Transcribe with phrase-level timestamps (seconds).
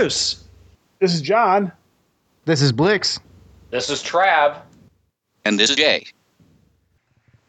[0.00, 0.44] Bruce.
[0.98, 1.72] This is John.
[2.46, 3.20] This is Blix.
[3.68, 4.62] This is Trav.
[5.44, 6.06] And this is Jay.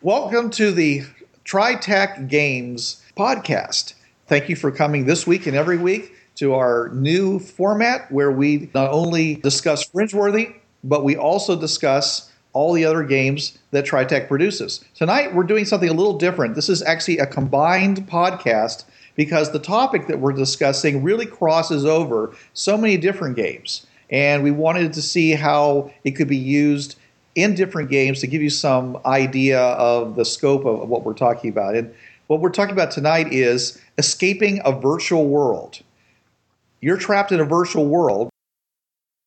[0.01, 1.03] Welcome to the
[1.45, 3.93] TriTac Games podcast.
[4.27, 8.69] Thank you for coming this week and every week to our new format where we
[8.73, 14.83] not only discuss Fringeworthy, but we also discuss all the other games that TriTac produces.
[14.93, 16.55] Tonight, we're doing something a little different.
[16.55, 18.83] This is actually a combined podcast
[19.15, 23.85] because the topic that we're discussing really crosses over so many different games.
[24.09, 26.97] And we wanted to see how it could be used
[27.35, 31.49] in different games to give you some idea of the scope of what we're talking
[31.49, 31.75] about.
[31.75, 31.93] And
[32.27, 35.81] what we're talking about tonight is escaping a virtual world.
[36.81, 38.29] You're trapped in a virtual world.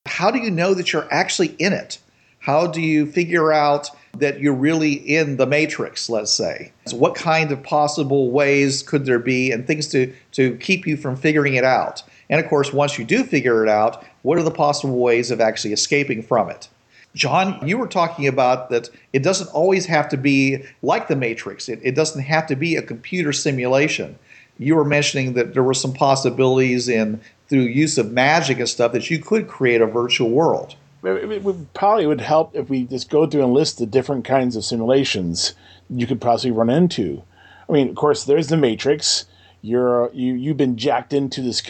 [0.06, 1.98] How do you know that you're actually in it?
[2.40, 6.72] How do you figure out that you're really in the matrix, let's say?
[6.86, 10.96] So what kind of possible ways could there be and things to, to keep you
[10.96, 12.02] from figuring it out?
[12.30, 15.40] And of course, once you do figure it out, what are the possible ways of
[15.40, 16.68] actually escaping from it?
[17.14, 21.68] John, you were talking about that it doesn't always have to be like the Matrix.
[21.68, 24.18] It, it, doesn't have to be a computer simulation.
[24.58, 28.92] You were mentioning that there were some possibilities in through use of magic and stuff
[28.92, 30.74] that you could create a virtual world.
[31.04, 34.56] It would probably would help if we just go through and list the different kinds
[34.56, 35.54] of simulations
[35.90, 37.22] you could possibly run into.
[37.68, 39.26] I mean, of course, there's the Matrix.
[39.60, 41.62] You're you you've been jacked into this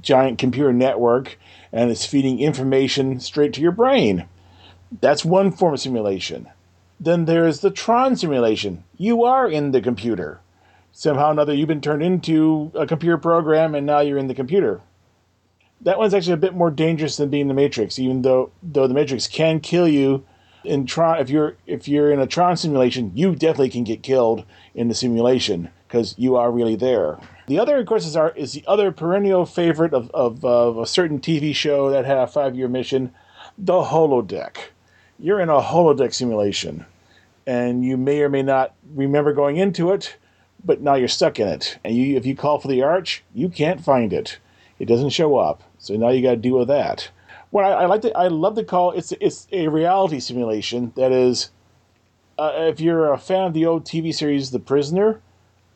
[0.00, 1.38] giant computer network,
[1.72, 4.28] and it's feeding information straight to your brain.
[5.00, 6.48] That's one form of simulation.
[7.00, 8.84] Then there's the Tron simulation.
[8.96, 10.40] You are in the computer.
[10.92, 14.34] Somehow or another, you've been turned into a computer program, and now you're in the
[14.34, 14.80] computer.
[15.80, 18.94] That one's actually a bit more dangerous than being the Matrix, even though though the
[18.94, 20.24] Matrix can kill you.
[20.64, 24.44] In Tron, if you're if you're in a Tron simulation, you definitely can get killed
[24.74, 27.18] in the simulation because you are really there.
[27.46, 30.86] The other, of course, is, our, is the other perennial favorite of, of, of a
[30.86, 33.12] certain TV show that had a five year mission,
[33.58, 34.56] the holodeck
[35.18, 36.84] you're in a holodeck simulation,
[37.46, 40.16] and you may or may not remember going into it,
[40.64, 41.78] but now you're stuck in it.
[41.84, 44.38] And you, if you call for the arch, you can't find it.
[44.78, 45.62] It doesn't show up.
[45.78, 47.10] So now you got to deal with that.
[47.50, 50.92] What I, I, like to, I love to call it's it's a reality simulation.
[50.96, 51.50] That is,
[52.38, 55.20] uh, if you're a fan of the old TV series The Prisoner,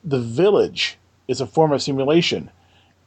[0.03, 0.99] The Village
[1.29, 2.51] is a form of simulation.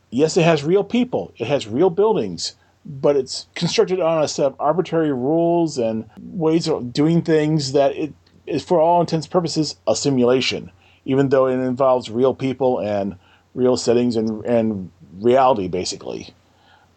[0.10, 1.34] Yes, it has real people.
[1.38, 6.68] It has real buildings but it's constructed on a set of arbitrary rules and ways
[6.68, 8.14] of doing things that it
[8.48, 10.72] is, for all intents and purposes, a simulation,
[11.06, 13.16] even though it involves real people and
[13.54, 16.34] real settings and, and reality, basically.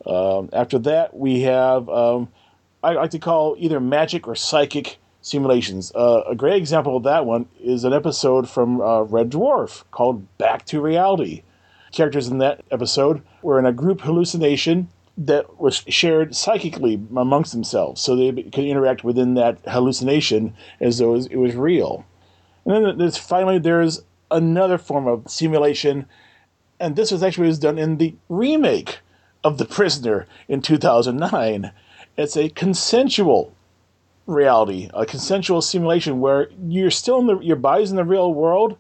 [0.07, 2.29] Um, after that, we have um,
[2.83, 5.91] I like to call either magic or psychic simulations.
[5.95, 10.27] Uh, a great example of that one is an episode from uh, Red Dwarf called
[10.37, 11.43] Back to Reality.
[11.93, 18.03] Characters in that episode were in a group hallucination that was shared psychically amongst themselves,
[18.03, 22.05] so they could interact within that hallucination as though it was real.
[22.67, 26.07] And then there's finally there's another form of simulation,
[26.85, 28.99] and this was actually was done in the remake
[29.43, 31.73] of The Prisoner in 2009.
[32.19, 33.55] It's a consensual
[34.27, 38.77] reality, a consensual simulation where you're still in the your body's in the real world,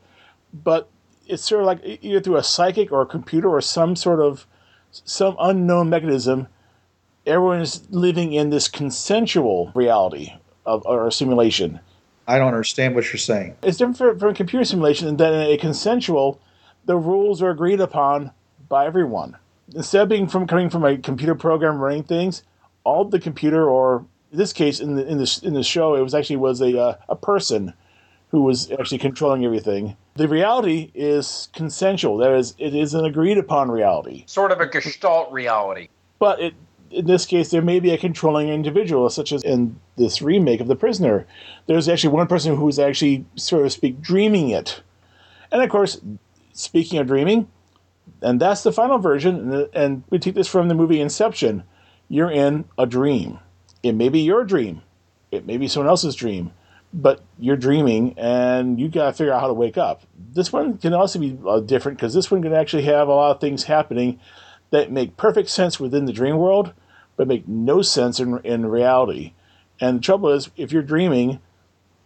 [0.53, 0.91] but
[1.27, 4.47] it's sort of like either through a psychic or a computer or some sort of
[4.91, 6.49] some unknown mechanism,
[7.25, 10.35] everyone is living in this consensual reality
[10.67, 11.81] of or simulation.
[12.29, 13.57] I don't understand what you're saying.
[13.63, 16.39] It's different from, from a computer simulation than in a consensual,
[16.87, 18.33] the rules are agreed upon
[18.69, 19.37] by everyone.
[19.75, 22.43] Instead of being from coming from a computer program running things,
[22.85, 26.03] all the computer, or in this case, in the in the in the show, it
[26.03, 27.73] was actually was a uh, a person
[28.35, 29.97] who was actually controlling everything.
[30.17, 32.17] The reality is consensual.
[32.17, 34.25] That is, it is an agreed upon reality.
[34.27, 35.89] Sort of a gestalt reality.
[36.19, 36.55] But it,
[36.91, 40.67] in this case, there may be a controlling individual, such as in this remake of
[40.67, 41.27] The Prisoner.
[41.67, 44.83] There's actually one person who is actually, so to speak, dreaming it.
[45.53, 46.01] And of course,
[46.55, 47.49] speaking of dreaming,
[48.23, 51.65] and that's the final version, and we take this from the movie Inception.
[52.09, 53.39] You're in a dream.
[53.83, 54.81] It may be your dream,
[55.31, 56.53] it may be someone else's dream
[56.95, 60.03] but you're dreaming and you got to figure out how to wake up.
[60.33, 63.33] This one can also be uh, different because this one can actually have a lot
[63.33, 64.21] of things happening
[64.71, 66.73] that make perfect sense within the dream world,
[67.17, 69.35] but make no sense in, in reality.
[69.81, 71.41] And the trouble is, if you're dreaming,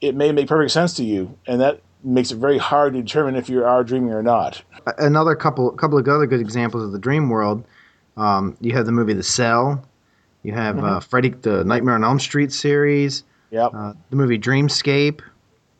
[0.01, 3.37] it may make perfect sense to you, and that makes it very hard to determine
[3.37, 4.63] if you are dreaming or not.
[4.99, 7.65] Another couple, couple of other good examples of the dream world.
[8.17, 9.85] Um, you have the movie The Cell.
[10.43, 10.85] You have mm-hmm.
[10.85, 13.25] uh, Freddy, the Nightmare on Elm Street series.
[13.51, 13.71] Yep.
[13.75, 15.21] Uh, the movie Dreamscape.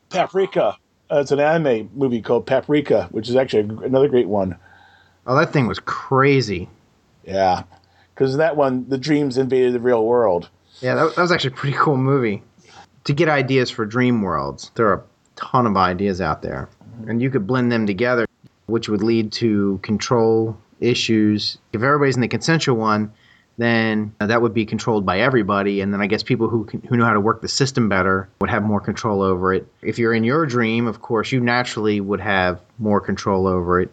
[0.09, 0.77] Paprika.
[1.11, 4.57] Uh, it's an anime movie called Paprika, which is actually another great one.
[5.25, 6.69] Oh, that thing was crazy.
[7.23, 7.63] Yeah,
[8.13, 10.49] because that one, the dreams invaded the real world.
[10.81, 12.43] Yeah, that, that was actually a pretty cool movie.
[13.05, 15.03] To get ideas for dream worlds, there are
[15.39, 16.69] ton of ideas out there,
[17.07, 18.27] and you could blend them together,
[18.67, 21.57] which would lead to control issues.
[21.73, 23.13] If everybody's in the consensual one,
[23.57, 26.97] then that would be controlled by everybody, and then I guess people who can, who
[26.97, 29.67] know how to work the system better would have more control over it.
[29.81, 33.91] If you're in your dream, of course, you naturally would have more control over it.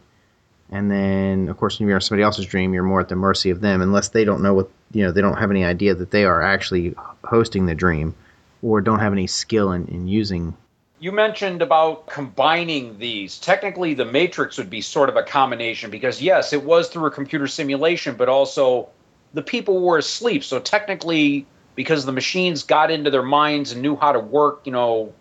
[0.71, 3.51] And then, of course, when you're in somebody else's dream, you're more at the mercy
[3.51, 5.13] of them, unless they don't know what you know.
[5.13, 6.95] They don't have any idea that they are actually
[7.25, 8.15] hosting the dream,
[8.63, 10.57] or don't have any skill in, in using.
[10.99, 13.39] You mentioned about combining these.
[13.39, 17.11] Technically, the Matrix would be sort of a combination because, yes, it was through a
[17.11, 18.89] computer simulation, but also
[19.35, 20.43] the people were asleep.
[20.43, 24.73] So, technically, because the machines got into their minds and knew how to work, you
[24.73, 25.13] know,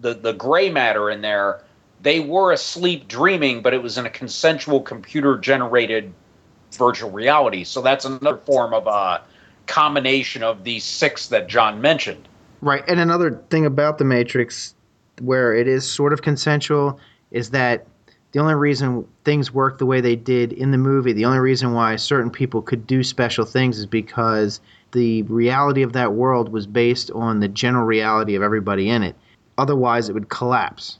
[0.00, 1.62] the, the gray matter in there,
[2.00, 6.12] they were asleep dreaming, but it was in a consensual computer generated
[6.72, 7.62] virtual reality.
[7.62, 9.22] So, that's another form of a
[9.68, 12.26] combination of these six that John mentioned.
[12.62, 12.84] Right.
[12.86, 14.74] And another thing about the Matrix,
[15.20, 16.98] where it is sort of consensual,
[17.32, 17.86] is that
[18.30, 21.74] the only reason things work the way they did in the movie, the only reason
[21.74, 24.60] why certain people could do special things is because
[24.92, 29.16] the reality of that world was based on the general reality of everybody in it.
[29.58, 30.98] Otherwise, it would collapse.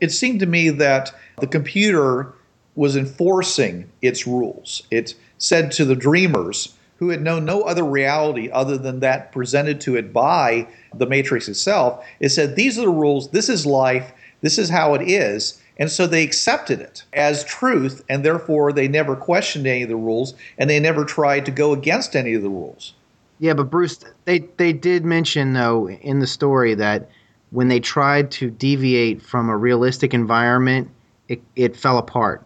[0.00, 2.32] It seemed to me that the computer
[2.74, 4.82] was enforcing its rules.
[4.90, 9.80] It said to the dreamers, who had known no other reality other than that presented
[9.80, 14.12] to it by the Matrix itself, it said, These are the rules, this is life,
[14.42, 15.60] this is how it is.
[15.78, 19.96] And so they accepted it as truth, and therefore they never questioned any of the
[19.96, 22.92] rules, and they never tried to go against any of the rules.
[23.38, 27.08] Yeah, but Bruce, they, they did mention, though, in the story that
[27.50, 30.90] when they tried to deviate from a realistic environment,
[31.28, 32.44] it, it fell apart.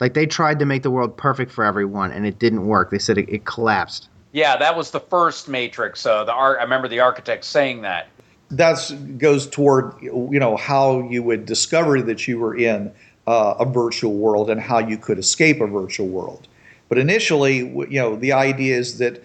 [0.00, 2.90] Like they tried to make the world perfect for everyone, and it didn't work.
[2.90, 4.08] They said it, it collapsed.
[4.32, 6.04] Yeah, that was the first Matrix.
[6.06, 6.58] Uh, the art.
[6.58, 8.08] I remember the architect saying that.
[8.50, 12.92] That goes toward you know how you would discover that you were in
[13.26, 16.48] uh, a virtual world and how you could escape a virtual world.
[16.88, 19.22] But initially, you know, the idea is that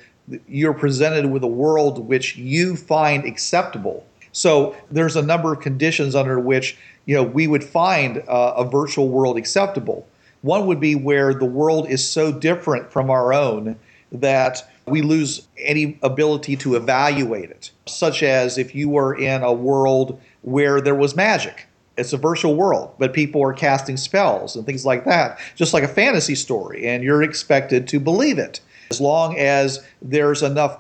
[0.48, 4.06] you're presented with a world which you find acceptable.
[4.32, 8.66] So there's a number of conditions under which you know we would find uh, a
[8.66, 10.06] virtual world acceptable.
[10.46, 13.78] One would be where the world is so different from our own
[14.12, 19.52] that we lose any ability to evaluate it, such as if you were in a
[19.52, 21.66] world where there was magic.
[21.98, 25.82] It's a virtual world, but people are casting spells and things like that, just like
[25.82, 28.62] a fantasy story, and you're expected to believe it.
[28.92, 30.78] As long as there's enough,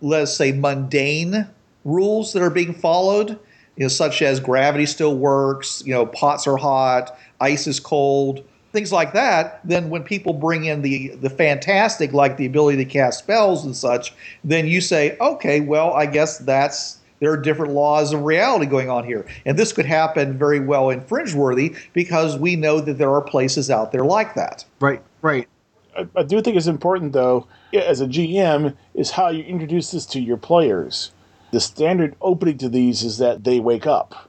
[0.00, 1.46] let's say, mundane
[1.84, 3.38] rules that are being followed,
[3.76, 8.42] you know, such as gravity still works, you know, pots are hot, ice is cold,
[8.72, 12.84] things like that, then when people bring in the the fantastic, like the ability to
[12.84, 17.72] cast spells and such, then you say, okay, well, I guess that's there are different
[17.72, 22.36] laws of reality going on here, and this could happen very well in Fringeworthy because
[22.36, 24.64] we know that there are places out there like that.
[24.80, 25.48] Right, right.
[25.96, 30.06] I, I do think it's important, though, as a GM, is how you introduce this
[30.06, 31.10] to your players.
[31.50, 34.27] The standard opening to these is that they wake up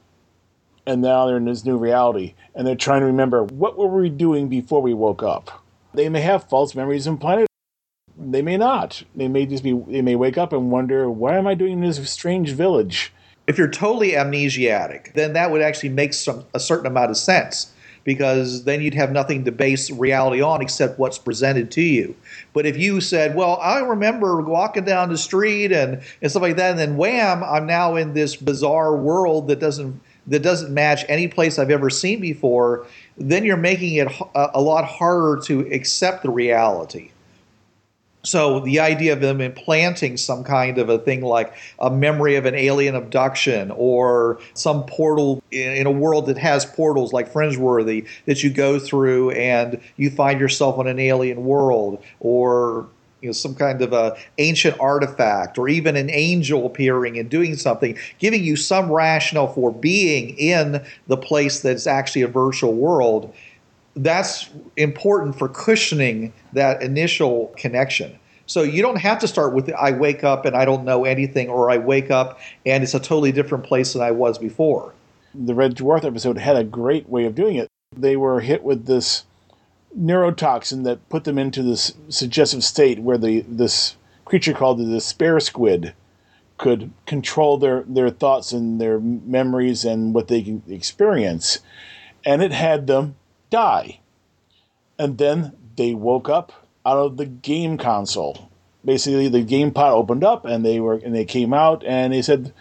[0.89, 4.09] and now they're in this new reality and they're trying to remember what were we
[4.09, 5.63] doing before we woke up?
[5.93, 7.47] They may have false memories implanted
[8.21, 9.01] they may not.
[9.15, 11.81] They may just be they may wake up and wonder why am i doing in
[11.81, 13.13] this strange village?
[13.47, 17.71] If you're totally amnesiac then that would actually make some a certain amount of sense
[18.03, 22.15] because then you'd have nothing to base reality on except what's presented to you.
[22.53, 26.55] But if you said, Well, I remember walking down the street and, and stuff like
[26.55, 31.03] that, and then wham, I'm now in this bizarre world that doesn't that doesn't match
[31.09, 32.85] any place I've ever seen before,
[33.17, 37.11] then you're making it a lot harder to accept the reality.
[38.23, 42.45] So the idea of them implanting some kind of a thing like a memory of
[42.45, 48.43] an alien abduction or some portal in a world that has portals like Fringeworthy that
[48.43, 52.87] you go through and you find yourself in an alien world or
[53.21, 57.55] you know some kind of a ancient artifact or even an angel appearing and doing
[57.55, 63.33] something giving you some rationale for being in the place that's actually a virtual world
[64.03, 68.17] that's important for cushioning that initial connection.
[68.45, 71.49] So you don't have to start with i wake up and i don't know anything
[71.49, 74.93] or i wake up and it's a totally different place than i was before.
[75.35, 77.67] The red dwarf episode had a great way of doing it.
[77.95, 79.25] They were hit with this
[79.97, 85.39] neurotoxin that put them into this suggestive state where the this creature called the despair
[85.39, 85.93] squid
[86.57, 91.59] could control their, their thoughts and their memories and what they can experience.
[92.25, 93.15] And it had them
[93.49, 93.99] die.
[94.99, 98.51] and then they woke up out of the game console.
[98.83, 102.21] Basically, the game pod opened up, and they were and they came out, and they
[102.21, 102.53] said,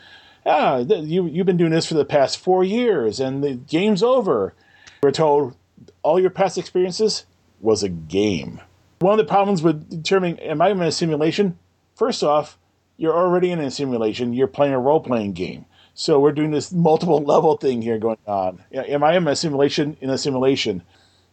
[0.46, 4.54] "Ah, you you've been doing this for the past four years, and the game's over."
[5.02, 5.54] We're told
[6.02, 7.24] all your past experiences
[7.60, 8.60] was a game.
[9.00, 11.58] One of the problems with determining am I in a simulation?
[11.94, 12.58] First off,
[12.96, 14.32] you're already in a simulation.
[14.32, 15.66] You're playing a role playing game.
[15.94, 18.62] So we're doing this multiple level thing here going on.
[18.72, 20.82] Am I in a simulation in a simulation?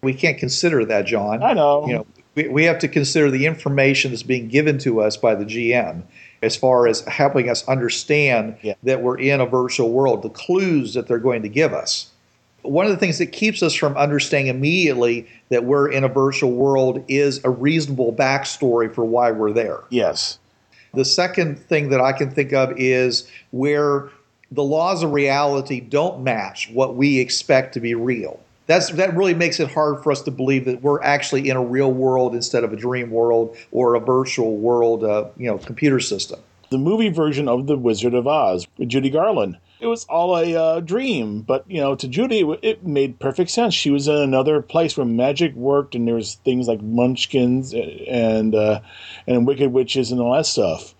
[0.02, 1.42] We can't consider that, John.
[1.42, 1.88] I know.
[1.88, 5.34] You know, we, we have to consider the information that's being given to us by
[5.36, 6.04] the GM
[6.44, 8.74] as far as helping us understand Yeah.
[8.84, 12.12] that we're in a virtual world, the clues that they're going to give us.
[12.66, 16.52] One of the things that keeps us from understanding immediately that we're in a virtual
[16.52, 19.80] world is a reasonable backstory for why we're there.
[19.90, 20.40] Yes.
[20.94, 24.10] The second thing that I can think of is where
[24.52, 28.40] the laws of reality don't match what we expect to be real.
[28.68, 31.64] That's that really makes it hard for us to believe that we're actually in a
[31.64, 36.00] real world instead of a dream world or a virtual world, uh, you know, computer
[36.00, 36.40] system.
[36.72, 39.58] The movie version of The Wizard of Oz with Judy Garland.
[39.86, 43.76] It was all a uh, dream, but you know, to Judy, it, made perfect sense.
[43.76, 48.56] She was in another place where magic worked, and there was things like Munchkins and
[48.56, 48.80] uh,
[49.28, 50.96] and Wicked Witches and all that stuff.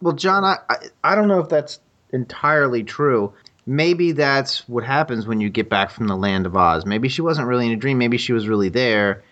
[0.00, 1.80] Well, John, I, I I don't know if that's
[2.12, 3.32] entirely true.
[3.66, 6.86] Maybe that's what happens when you get back from the land of Oz.
[6.86, 7.98] Maybe she wasn't really in a dream.
[7.98, 9.24] Maybe she was really there.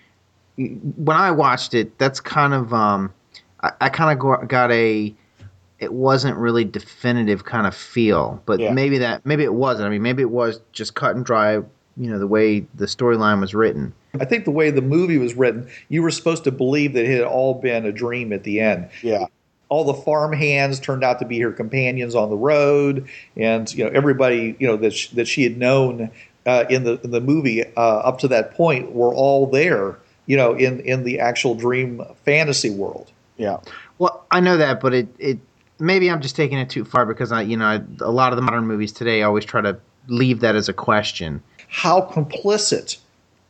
[0.57, 3.15] When I watched it, that's kind of um,
[3.63, 5.15] I, I kind of got a
[5.81, 8.41] it wasn't really definitive kind of feel.
[8.47, 8.73] But Yeah.
[8.73, 9.87] maybe that maybe it wasn't.
[9.87, 11.55] I mean, maybe it was just cut and dry.
[11.97, 13.93] You know, the way the storyline was written.
[14.19, 17.11] I think the way the movie was written, you were supposed to believe that it
[17.19, 18.89] had all been a dream at the end.
[19.03, 19.27] Yeah,
[19.69, 23.85] all the farm hands turned out to be her companions on the road, and you
[23.85, 26.11] know everybody you know that she, that she had known
[26.47, 29.99] uh, in the in the movie uh, up to that point were all there.
[30.27, 33.11] You know, in in the actual dream fantasy world.
[33.37, 33.59] yeah,
[33.99, 35.39] Well, I know that, but it, it
[35.81, 38.37] maybe I'm just taking it too far because I, you know, I, a lot of
[38.37, 41.43] the modern movies today always try to leave that as a question.
[41.69, 42.99] How complicit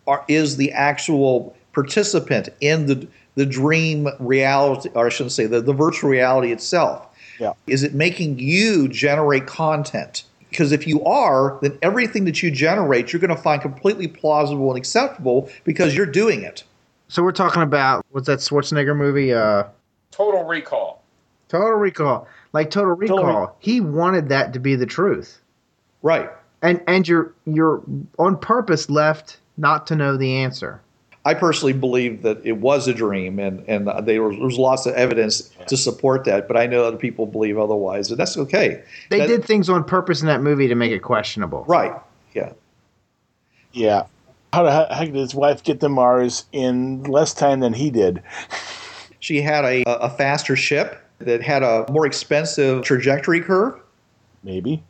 [0.06, 5.60] are, is the actual participant in the the dream reality, or I shouldn't say the,
[5.60, 7.06] the virtual reality itself?
[7.40, 7.54] yeah.
[7.66, 10.24] Is it making you generate content?
[10.50, 14.68] Because if you are, then everything that you generate, you're going to find completely plausible
[14.70, 16.64] and acceptable because you're doing it.
[17.08, 19.32] So we're talking about what's that Schwarzenegger movie?
[19.32, 19.64] Uh,
[20.10, 20.99] Total Recall.
[21.50, 22.26] Total Recall.
[22.52, 25.38] Like Total Recall, Total Re- he wanted that to be the truth,
[26.02, 26.30] Right.
[26.62, 27.82] and and you're you're
[28.18, 30.80] on purpose left not to know the answer.
[31.26, 34.86] I personally believe that it was a dream, and and there was, there was lots
[34.86, 36.48] of evidence to support that.
[36.48, 38.82] But I know other people believe otherwise, and that's okay.
[39.10, 41.64] They That- did things on purpose in that movie to make it questionable.
[41.68, 41.92] right.
[42.32, 42.52] Yeah.
[43.72, 44.04] yeah.
[44.52, 48.22] How the heck did his wife get to Mars in less time than he did?
[49.20, 53.80] She had a a faster ship that had a more expensive trajectory curve.
[54.42, 54.82] Maybe.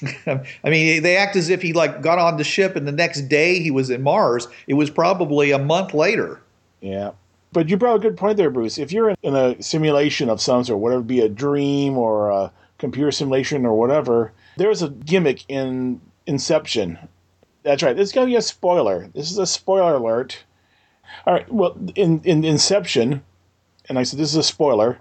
[0.26, 3.22] I mean, they act as if he like got on the ship and the next
[3.22, 4.48] day he was in Mars.
[4.66, 6.40] It was probably a month later.
[6.80, 7.12] Yeah.
[7.52, 8.78] But you brought a good point there, Bruce.
[8.78, 12.30] If you're in, in a simulation of some sort, whatever it be a dream or
[12.30, 16.98] a computer simulation or whatever, there's a gimmick in Inception.
[17.62, 17.94] That's right.
[17.94, 19.08] This is going to be a spoiler.
[19.14, 20.44] This is a spoiler alert.
[21.26, 21.52] All right.
[21.52, 23.22] Well, in, in Inception,
[23.88, 24.98] and I said this is a spoiler,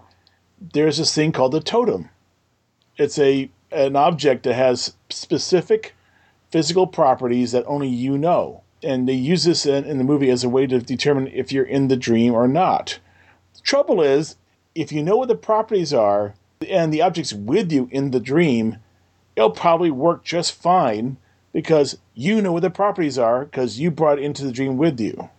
[0.73, 2.09] there's this thing called the totem.
[2.97, 5.95] It's a an object that has specific
[6.51, 8.63] physical properties that only you know.
[8.83, 11.63] And they use this in, in the movie as a way to determine if you're
[11.63, 12.99] in the dream or not.
[13.53, 14.35] The trouble is,
[14.75, 16.33] if you know what the properties are
[16.67, 18.77] and the object's with you in the dream,
[19.35, 21.17] it'll probably work just fine
[21.53, 25.29] because you know what the properties are because you brought into the dream with you.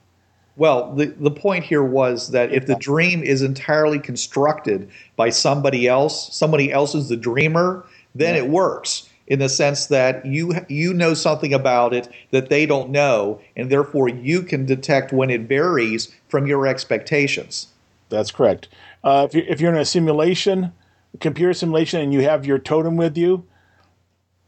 [0.56, 5.88] Well, the, the point here was that if the dream is entirely constructed by somebody
[5.88, 10.92] else, somebody else is the dreamer, then it works in the sense that you you
[10.92, 15.42] know something about it that they don't know, and therefore you can detect when it
[15.42, 17.68] varies from your expectations.
[18.10, 18.68] That's correct.
[19.02, 20.72] Uh, if, you're, if you're in a simulation,
[21.20, 23.46] computer simulation, and you have your totem with you,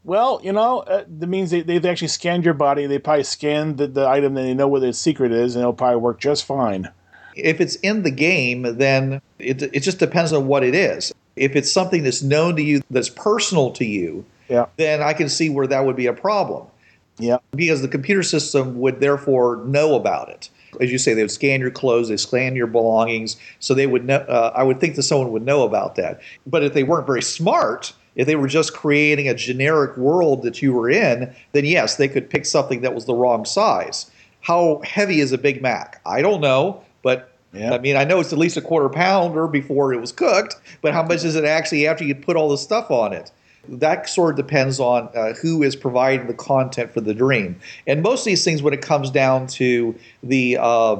[0.05, 2.85] well, you know, uh, that means they, they've actually scanned your body.
[2.85, 5.73] They probably scanned the, the item and they know what its secret is, and it'll
[5.73, 6.89] probably work just fine.
[7.35, 11.13] If it's in the game, then it, it just depends on what it is.
[11.35, 14.67] If it's something that's known to you, that's personal to you, Yeah.
[14.77, 16.67] then I can see where that would be a problem.
[17.17, 17.37] Yeah.
[17.55, 20.49] because the computer system would therefore know about it.
[20.81, 24.03] As you say, they would scan your clothes, they scan your belongings, so they would
[24.03, 24.17] know.
[24.17, 26.19] Uh, I would think that someone would know about that.
[26.45, 30.61] But if they weren't very smart, if they were just creating a generic world that
[30.61, 34.09] you were in, then yes, they could pick something that was the wrong size.
[34.41, 35.99] how heavy is a Big Mac?
[36.05, 37.73] I don't know, but Yeah.
[37.73, 40.93] I mean, I know it's at least a quarter pounder before it was cooked, but
[40.93, 43.31] how much is it actually after you put all the stuff on it?
[43.67, 47.55] That sort of depends on uh, who is providing the content for the dream.
[47.87, 50.97] And most of these things, when it comes down to the uh,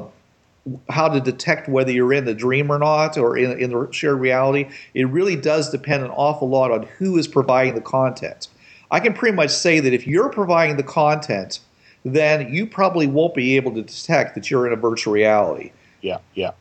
[0.88, 4.18] how to detect whether you're in the dream or not, or in, in the shared
[4.18, 8.48] reality, it really does depend an awful lot on who is providing the content.
[8.90, 11.60] I can pretty much say that if you're providing the content,
[12.04, 15.72] then you probably won't be able to detect that you're in a virtual reality.
[16.02, 16.52] Yeah, yeah.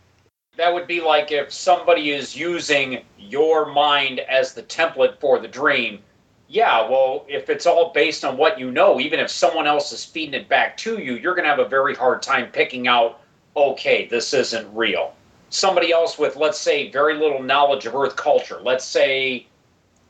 [0.57, 5.47] That would be like if somebody is using your mind as the template for the
[5.47, 5.99] dream.
[6.47, 10.05] Yeah, well, if it's all based on what you know, even if someone else is
[10.05, 13.19] feeding it back to you, you're going to have a very hard time picking out,
[13.55, 15.13] okay, this isn't real.
[15.49, 19.47] Somebody else with, let's say, very little knowledge of Earth culture, let's say,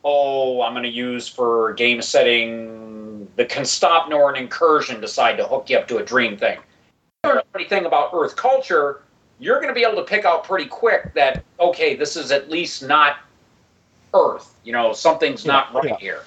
[0.04, 5.46] oh, I'm going to use for game setting the Constantine or an incursion decide to
[5.46, 6.58] hook you up to a dream thing.
[6.58, 6.64] If
[7.26, 9.02] you don't know anything about Earth culture,
[9.40, 12.50] you're going to be able to pick out pretty quick that okay, this is at
[12.50, 13.18] least not
[14.14, 14.54] Earth.
[14.64, 15.98] You know, something's not right yeah.
[15.98, 16.24] here.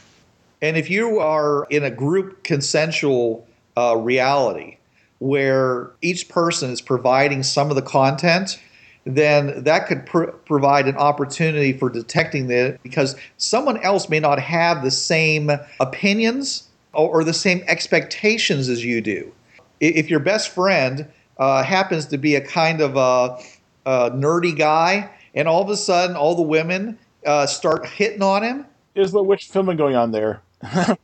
[0.61, 3.47] And if you are in a group consensual
[3.77, 4.78] uh, reality
[5.19, 8.61] where each person is providing some of the content,
[9.05, 14.39] then that could pr- provide an opportunity for detecting that because someone else may not
[14.39, 19.33] have the same opinions or, or the same expectations as you do.
[19.81, 21.09] If your best friend
[21.39, 23.39] uh, happens to be a kind of a,
[23.87, 28.43] a nerdy guy, and all of a sudden all the women uh, start hitting on
[28.43, 30.43] him, Is the wish fulfillment going on there?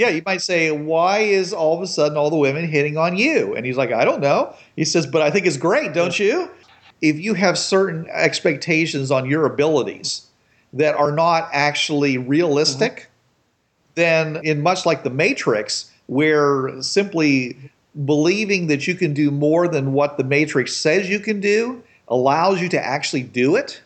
[0.00, 3.18] yeah, you might say, why is all of a sudden all the women hitting on
[3.18, 3.54] you?
[3.54, 4.54] And he's like, I don't know.
[4.74, 6.50] He says, but I think it's great, don't you?
[7.02, 10.26] If you have certain expectations on your abilities
[10.72, 13.92] that are not actually realistic, mm-hmm.
[13.96, 17.58] then in much like the Matrix, where simply
[18.06, 22.58] believing that you can do more than what the Matrix says you can do allows
[22.62, 23.82] you to actually do it,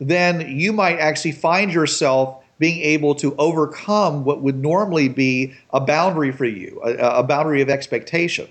[0.00, 5.80] then you might actually find yourself being able to overcome what would normally be a
[5.80, 8.48] boundary for you, a, a boundary of expectation.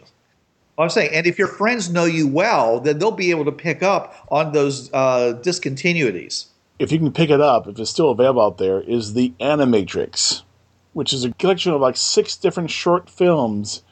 [0.78, 3.82] I'm saying, and if your friends know you well, then they'll be able to pick
[3.82, 6.48] up on those uh, discontinuities.
[6.80, 10.44] if you can pick it up, if it's still available out there, is the Animatrix,
[10.94, 13.84] which is a collection of like six different short films,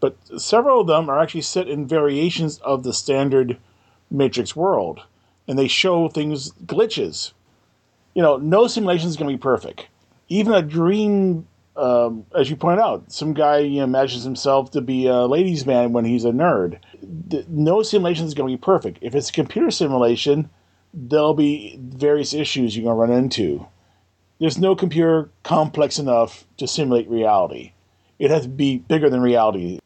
[0.00, 3.58] but several of them are actually set in variations of the standard
[4.10, 5.00] Matrix world,
[5.48, 7.32] and they show things glitches.
[8.18, 9.86] You know, no simulation is going to be perfect.
[10.28, 14.80] Even a dream, um, as you point out, some guy you know, imagines himself to
[14.80, 16.80] be a ladies' man when he's a nerd.
[17.46, 18.98] No simulation is going to be perfect.
[19.02, 20.50] If it's a computer simulation,
[20.92, 23.64] there'll be various issues you're going to run into.
[24.40, 27.70] There's no computer complex enough to simulate reality.
[28.18, 29.78] It has to be bigger than reality.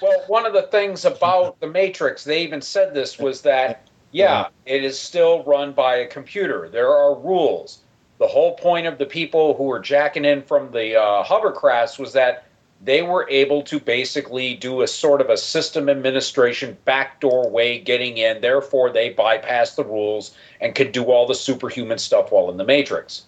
[0.00, 4.46] Well, one of the things about the Matrix, they even said this, was that, yeah,
[4.64, 6.68] it is still run by a computer.
[6.68, 7.80] There are rules.
[8.18, 12.12] The whole point of the people who were jacking in from the uh, hovercrafts was
[12.12, 12.44] that
[12.80, 18.18] they were able to basically do a sort of a system administration backdoor way getting
[18.18, 18.40] in.
[18.40, 22.64] Therefore, they bypassed the rules and could do all the superhuman stuff while in the
[22.64, 23.24] Matrix.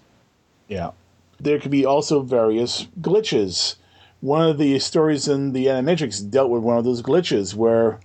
[0.69, 0.93] Yeah.
[1.41, 3.75] There could be also various glitches.
[4.21, 7.99] One of the stories in the Animatrix dealt with one of those glitches where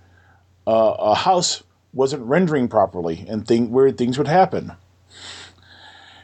[0.66, 1.62] uh, a house
[1.92, 4.72] wasn't rendering properly and thing, weird things would happen.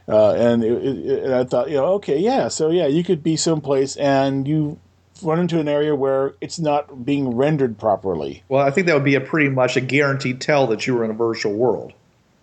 [0.08, 3.22] Uh, and, it, it, and I thought, you know, okay, yeah, so yeah, you could
[3.22, 4.78] be someplace and you
[5.22, 8.42] run into an area where it's not being rendered properly.
[8.48, 11.04] Well, I think that would be a pretty much a guaranteed tell that you were
[11.04, 11.92] in a virtual world.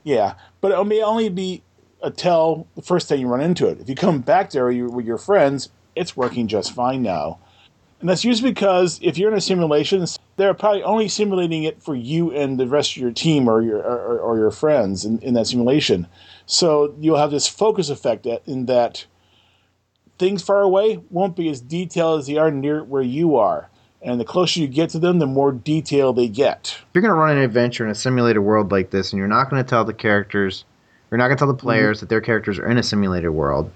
[0.04, 1.64] Yeah, but it may only be
[2.04, 3.80] a tell the first time you run into it.
[3.80, 7.40] If you come back there with your, with your friends, it's working just fine now.
[8.00, 10.06] And that's usually because if you're in a simulation,
[10.38, 13.80] they're probably only simulating it for you and the rest of your team or your
[13.80, 16.08] or, or your friends in, in that simulation.
[16.46, 19.06] So you'll have this focus effect that- in that
[20.18, 23.70] things far away won't be as detailed as they are near where you are.
[24.02, 26.78] And the closer you get to them, the more detail they get.
[26.78, 29.28] If you're going to run an adventure in a simulated world like this, and you're
[29.28, 30.64] not going to tell the characters,
[31.10, 31.66] you're not going to tell the mm-hmm.
[31.66, 33.72] players that their characters are in a simulated world,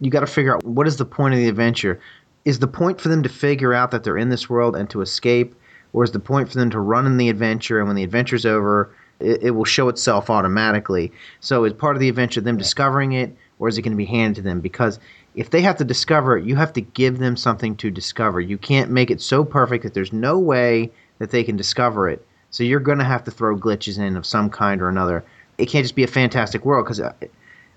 [0.00, 2.00] you got to figure out what is the point of the adventure.
[2.44, 5.00] Is the point for them to figure out that they're in this world and to
[5.00, 5.54] escape,
[5.92, 8.46] or is the point for them to run in the adventure and when the adventure's
[8.46, 11.12] over, it, it will show itself automatically?
[11.40, 14.04] So is part of the adventure them discovering it, or is it going to be
[14.04, 14.60] handed to them?
[14.60, 14.98] Because
[15.34, 18.40] if they have to discover it, you have to give them something to discover.
[18.40, 22.26] You can't make it so perfect that there's no way that they can discover it.
[22.50, 25.24] So you're going to have to throw glitches in of some kind or another.
[25.56, 27.12] It can't just be a fantastic world because, uh,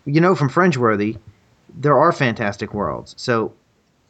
[0.05, 1.17] you know, from Fringeworthy,
[1.73, 3.13] there are fantastic worlds.
[3.17, 3.53] So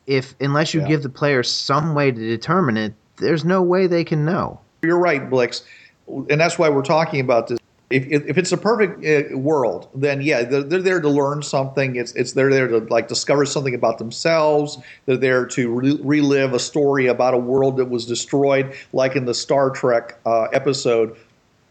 [0.07, 0.87] if unless you Yeah.
[0.87, 4.59] give the players some way to determine it, there's no way they can know.
[4.81, 5.63] You're right, Blix,
[6.07, 7.59] and that's why we're talking about this.
[7.91, 11.43] If, if, if it's a perfect uh, world, then yeah, they're, they're there to learn
[11.43, 11.95] something.
[11.95, 14.79] It's it's they're there to like discover something about themselves.
[15.05, 19.25] They're there to re- relive a story about a world that was destroyed, like in
[19.25, 21.15] the Star Trek uh, episode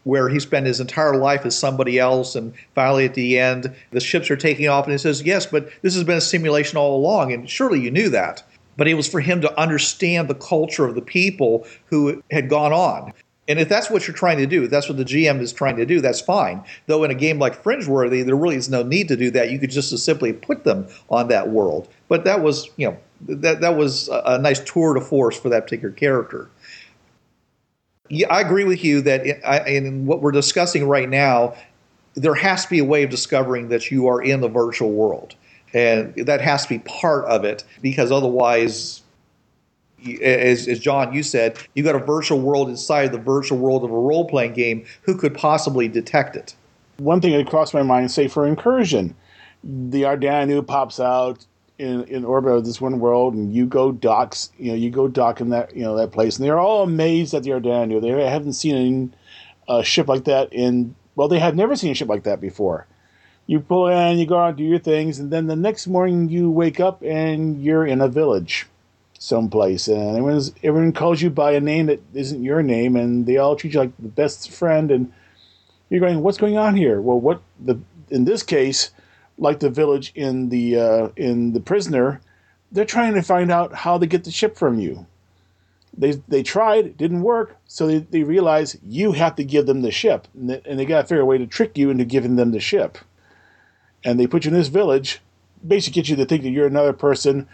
[0.05, 3.99] where he spent his entire life as somebody else, and finally at the end, the
[3.99, 6.95] ships are taking off, and he says, "Yes, but this has been a simulation all
[6.95, 8.43] along, and surely you knew that."
[8.77, 12.73] But it was for him to understand the culture of the people who had gone
[12.73, 13.13] on.
[13.47, 15.75] And if that's what you're trying to do, if that's what the GM is trying
[15.77, 16.63] to do, that's fine.
[16.87, 19.51] Though in a game like Fringeworthy, there really is no need to do that.
[19.51, 21.87] You could just simply put them on that world.
[22.07, 25.63] But that was, you know, that that was a, nice tour de force for that
[25.63, 26.49] particular character.
[28.09, 31.55] Yeah, I agree with you that in, in what we're discussing right now,
[32.15, 35.35] there has to be a way of discovering that you are in the virtual world,
[35.75, 39.03] and that has to be part of it because otherwise
[40.21, 43.91] as, as John, you said, you got a virtual world inside the virtual world of
[43.91, 44.85] a role playing game.
[45.01, 46.55] Who could possibly detect it?
[46.97, 49.15] One thing that crossed my mind, say for incursion,
[49.63, 51.45] the Ardanu pops out
[51.77, 55.09] in, in orbit of this one world, and you go docks, you know, you go
[55.09, 58.01] dock in that you know that place, and they're all amazed at the Ardanu.
[58.01, 59.13] They haven't seen
[59.67, 62.87] a ship like that in well, they have never seen a ship like that before.
[63.47, 66.49] You pull in, you go out, do your things, and then the next morning you
[66.49, 68.67] wake up and you're in a village
[69.19, 73.37] someplace, and everyone's, everyone calls you by a name that isn't your name, and they
[73.37, 75.11] all treat you like the best friend, and
[75.89, 77.79] you're going, "What's going on here?" Well, what the
[78.09, 78.91] in this case,
[79.37, 82.21] like the village in the uh, in the prisoner,
[82.71, 85.05] they're trying to find out how to get the ship from you.
[85.97, 89.81] They they tried, it didn't work, so they, they realize you have to give them
[89.81, 92.05] the ship, and they, and they got to figure a way to trick you into
[92.05, 92.97] giving them the ship.
[94.05, 95.19] And they put you in this village,
[95.67, 97.47] basically get you to think that you're another person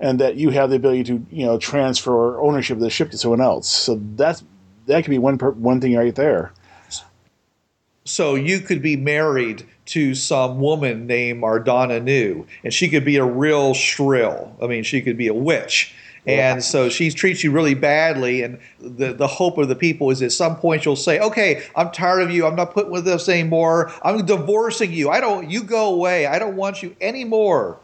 [0.00, 3.18] and that you have the ability to you know transfer ownership of the ship to
[3.18, 3.68] someone else.
[3.68, 4.42] So that's
[4.86, 6.52] that could be one per, one thing right there.
[8.04, 13.16] So you could be married to some woman named Ardana Nu, and she could be
[13.16, 14.56] a real shrill.
[14.62, 15.94] I mean, she could be a witch.
[16.28, 20.20] And so she treats you really badly, and the, the hope of the people is
[20.20, 22.46] at some point you'll say, "Okay, I'm tired of you.
[22.46, 23.90] I'm not putting with this anymore.
[24.02, 25.08] I'm divorcing you.
[25.08, 25.50] I don't.
[25.50, 26.26] You go away.
[26.26, 27.78] I don't want you anymore."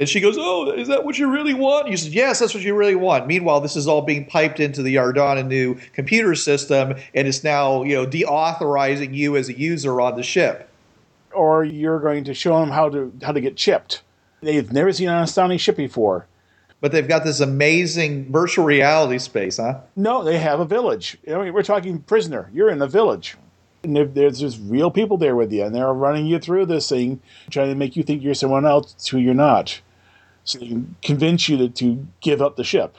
[0.00, 1.88] And she goes, Oh, is that what you really want?
[1.88, 3.28] You said, Yes, that's what you really want.
[3.28, 7.84] Meanwhile, this is all being piped into the Ardana new computer system, and it's now,
[7.84, 10.68] you know, deauthorizing you as a user on the ship.
[11.32, 14.02] Or you're going to show them how to how to get chipped.
[14.40, 16.26] They've never seen an Astani ship before.
[16.82, 19.80] But they've got this amazing virtual reality space, huh?
[19.96, 21.16] No, they have a village.
[21.26, 22.50] I mean, we're talking prisoner.
[22.52, 23.36] You're in a village.
[23.84, 27.20] And there's just real people there with you, and they're running you through this thing,
[27.50, 29.80] trying to make you think you're someone else who you're not
[30.44, 32.96] so they can convince you to, to give up the ship.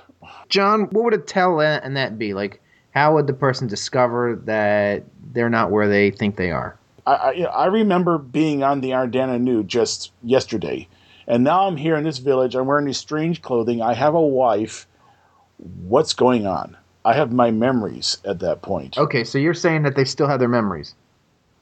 [0.50, 2.34] John, what would a tell and that be?
[2.34, 6.78] Like, how would the person discover that they're not where they think they are?
[7.06, 10.88] I, I, I remember being on the Ardana Nu just yesterday,
[11.28, 12.56] and now I'm here in this village.
[12.56, 13.82] I'm wearing this strange clothing.
[13.82, 14.88] I have a wife.
[15.58, 16.78] What's going on?
[17.06, 18.98] I have my memories at that point.
[18.98, 20.96] Okay, so you're saying that they still have their memories.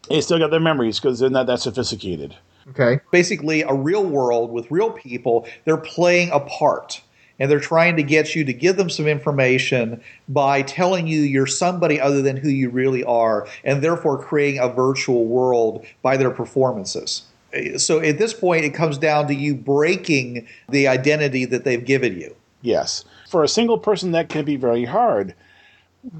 [0.10, 2.36] They still got their memories because they're not that sophisticated.
[2.69, 3.00] Okay.
[3.12, 5.47] Basically, a real world with real people.
[5.65, 7.02] They're playing a part.
[7.39, 11.47] And they're trying to get you to give them some information by telling you you're
[11.47, 16.30] somebody other than who you really are, and therefore creating a virtual world by their
[16.30, 17.24] performances.
[17.78, 22.20] So at this point, it comes down to you breaking the identity that they've given
[22.20, 22.36] you.
[22.62, 23.04] Yes.
[23.30, 25.36] For a single person, that can be very hard.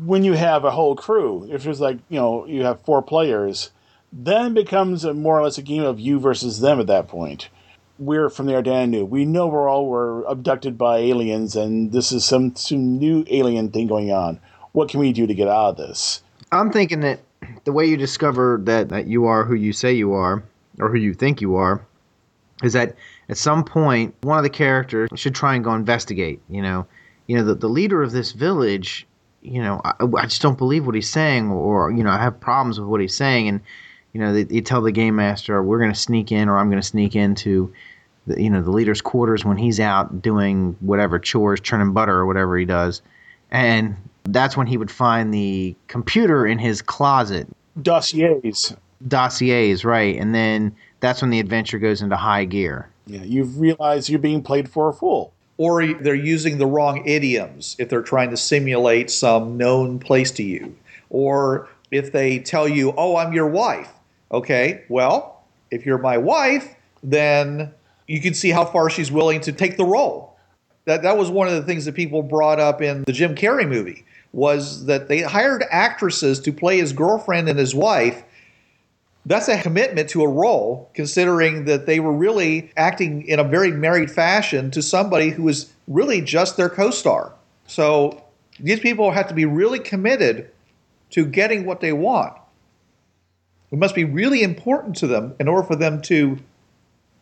[0.06, 3.72] When you have a whole crew, if it's like, you know, you have four players,
[4.12, 7.50] then becomes a more or less a game of you versus them at that point.
[7.98, 9.08] We're from the Ardanu.
[9.08, 13.70] We know we're all were abducted by aliens, and this is some some new alien
[13.70, 14.40] thing going on.
[14.72, 16.22] What can we do to get out of this?
[16.52, 17.20] I'm thinking that
[17.64, 20.44] the way you discover that, that you are who you say you are,
[20.80, 21.86] or who you think you are,
[22.64, 22.96] is that
[23.30, 26.40] at some point one of the characters should try and go investigate.
[26.50, 26.88] You know,
[27.28, 29.08] you know the, the leader of this village.
[29.42, 32.40] You know, I, I just don't believe what he's saying, or you know, I have
[32.40, 33.62] problems with what he's saying, and
[34.14, 36.70] you know, they, they tell the game master, we're going to sneak in, or I'm
[36.70, 37.74] going to sneak into,
[38.28, 42.26] the, you know, the leader's quarters when he's out doing whatever chores, churning butter or
[42.26, 43.02] whatever he does,
[43.50, 47.48] and that's when he would find the computer in his closet.
[47.82, 48.76] Dossiers.
[49.08, 52.90] Dossiers, right, and then that's when the adventure goes into high gear.
[53.08, 55.34] Yeah, you've realized you're being played for a fool.
[55.58, 60.44] Or they're using the wrong idioms if they're trying to simulate some known place to
[60.44, 60.76] you.
[61.10, 63.92] Or if they tell you, oh, I'm your wife,
[64.32, 67.74] Okay, well, if you're my wife, then
[68.08, 70.38] you can see how far she's willing to take the role.
[70.86, 73.68] That that was one of the things that people brought up in the Jim Carrey
[73.68, 78.24] movie was that they hired actresses to play his girlfriend and his wife.
[79.26, 83.72] That's a commitment to a role, considering that they were really acting in a very
[83.72, 87.34] married fashion to somebody who was really just their co star.
[87.68, 88.24] So
[88.60, 90.50] these people have to be really committed
[91.12, 92.34] to getting what they want.
[93.72, 96.40] It must be really important to them in order for them to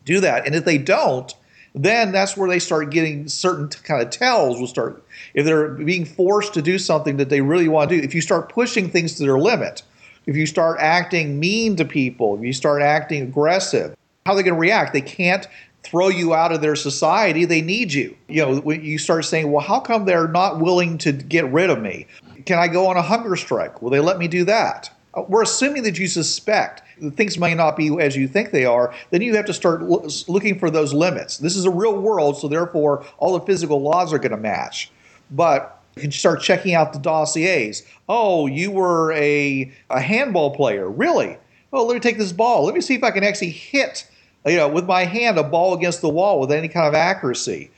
[0.05, 0.45] do that.
[0.45, 1.33] And if they don't,
[1.75, 6.05] then that's where they start getting certain kind of tells will start if they're being
[6.05, 9.15] forced to do something that they really want to do if you start pushing things
[9.15, 9.83] to their limit
[10.29, 13.95] if you start acting mean to people if you start acting aggressive
[14.29, 14.93] how are they going to react?
[14.93, 15.47] They can't
[15.81, 17.45] throw you out of their society.
[17.45, 18.15] They need you.
[18.27, 21.71] You know when you start saying well how come they're not willing to get rid
[21.71, 22.05] of me?
[22.45, 23.81] Can i go on a hunger strike?
[23.81, 24.91] Will they let me do that?
[25.15, 28.65] Uh, we're assuming that you suspect that things may not be as you think they
[28.65, 31.39] are, then you have to start lo- looking for those limits.
[31.39, 34.91] This is a real world, so therefore all the physical laws are going to match.
[35.31, 37.83] But you can start checking out the dossiers.
[38.07, 40.89] Oh, you were a, a handball player.
[40.89, 41.37] Really?
[41.73, 42.63] Oh, let me take this ball.
[42.63, 44.07] Let me see if I can actually hit,
[44.45, 47.69] you know, with my hand a ball against the wall with any kind of accuracy.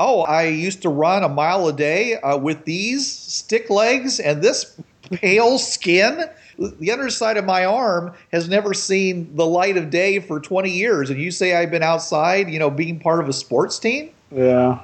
[0.00, 4.40] Oh, I used to run a mile a day uh, with these stick legs and
[4.40, 6.24] this pale skin.
[6.56, 11.10] The underside of my arm has never seen the light of day for 20 years.
[11.10, 14.10] And you say I've been outside, you know, being part of a sports team?
[14.32, 14.80] Yeah.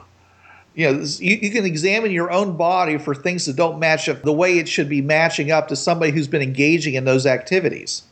[0.74, 4.22] You know, you, you can examine your own body for things that don't match up
[4.22, 8.02] the way it should be matching up to somebody who's been engaging in those activities.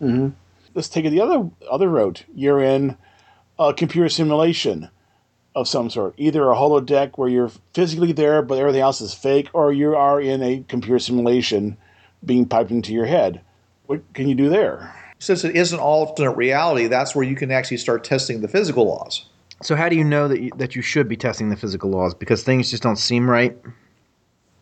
[0.00, 0.30] Mm-hmm.
[0.74, 2.24] Let's take it the other other route.
[2.34, 2.96] You're in
[3.58, 4.90] a computer simulation
[5.54, 9.48] of some sort, either a holodeck where you're physically there but everything else is fake,
[9.52, 11.76] or you are in a computer simulation
[12.24, 13.40] being piped into your head.
[13.86, 14.94] What can you do there?
[15.18, 18.86] Since it is an alternate reality, that's where you can actually start testing the physical
[18.86, 19.26] laws.
[19.62, 22.14] So how do you know that you, that you should be testing the physical laws
[22.14, 23.56] because things just don't seem right?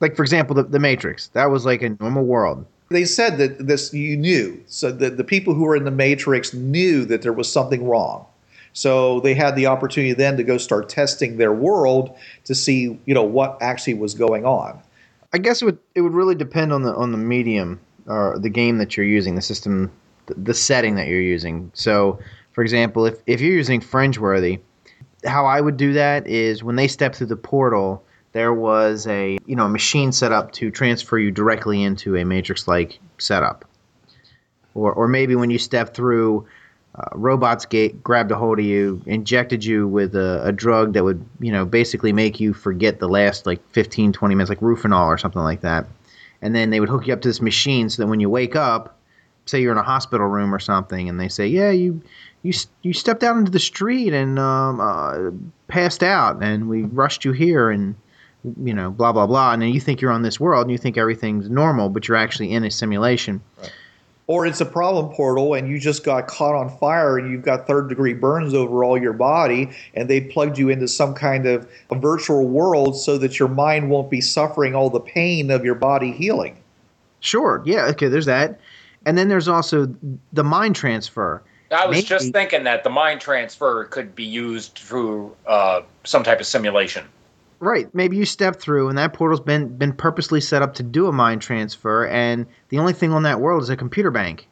[0.01, 1.29] Like for example, the, the Matrix.
[1.29, 2.67] That was like a normal world.
[2.91, 6.53] They said that this you knew, so that the people who were in the Matrix
[6.53, 8.27] knew that there was something wrong.
[8.73, 13.15] So they had the opportunity then to go start testing their world to see, you
[13.15, 14.81] know, what actually was going on.
[15.33, 18.51] I guess it would it would really depend on the on the medium or the
[18.51, 19.91] game that you're using, the system,
[20.27, 21.71] the, the setting that you're using.
[21.75, 22.19] So,
[22.53, 24.61] for example, if if you're using Fringeworthy,
[25.25, 29.39] how I would do that is when they step through the portal, there was a
[29.47, 33.65] you know a machine set up to transfer you directly into a Matrix like setup,
[34.75, 36.47] or or maybe when you step through.
[36.93, 41.05] Uh, robots gate grabbed a hold of you, injected you with a, a drug that
[41.05, 45.07] would, you know, basically make you forget the last like 15, 20 minutes, like Rufinol
[45.07, 45.87] or something like that.
[46.43, 48.57] And then they would hook you up to this machine so that when you wake
[48.57, 48.99] up,
[49.47, 52.03] say you're in a hospital room or something, and they say, "Yeah, you
[52.43, 55.31] you you stepped out into the street and um, uh,
[55.69, 57.95] passed out, and we rushed you here, and
[58.63, 60.79] you know, blah blah blah." And then you think you're on this world, and you
[60.79, 63.41] think everything's normal, but you're actually in a simulation.
[64.27, 67.67] Or it's a problem portal and you just got caught on fire and you've got
[67.67, 71.69] third degree burns over all your body and they plugged you into some kind of
[71.91, 75.75] a virtual world so that your mind won't be suffering all the pain of your
[75.75, 76.57] body healing.
[77.19, 78.61] Sure, yeah, okay, there's that,
[79.05, 79.93] and then there's also
[80.33, 81.43] the mind transfer.
[81.71, 86.23] I was Maybe- just thinking that the mind transfer could be used through uh, some
[86.23, 87.05] type of simulation.
[87.61, 87.95] Right.
[87.95, 91.13] Maybe you step through, and that portal's been been purposely set up to do a
[91.13, 94.49] mind transfer, and the only thing on that world is a computer bank.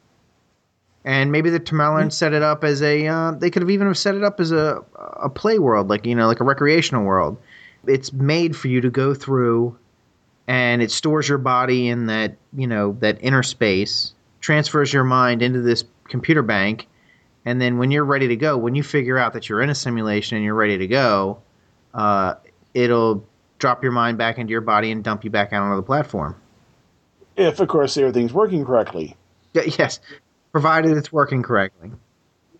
[1.04, 3.06] And maybe the Tomorrowland set it up as a.
[3.06, 4.84] Uh, they could have even have set it up as a
[5.22, 7.38] a play world, like you know, like a recreational world.
[7.86, 9.74] It's made for you to go through,
[10.46, 15.40] and it stores your body in that you know that inner space, transfers your mind
[15.40, 16.86] into this computer bank,
[17.48, 19.74] and then when you're ready to go, when you figure out that you're in a
[19.74, 21.40] simulation and you're ready to go,
[21.94, 22.34] uh,
[22.74, 23.26] it'll
[23.58, 26.36] drop your mind back into your body and dump you back out onto the platform.
[27.38, 29.16] If, of course, everything's working correctly.
[29.54, 29.98] Yeah, yes,
[30.52, 31.90] provided it's working correctly.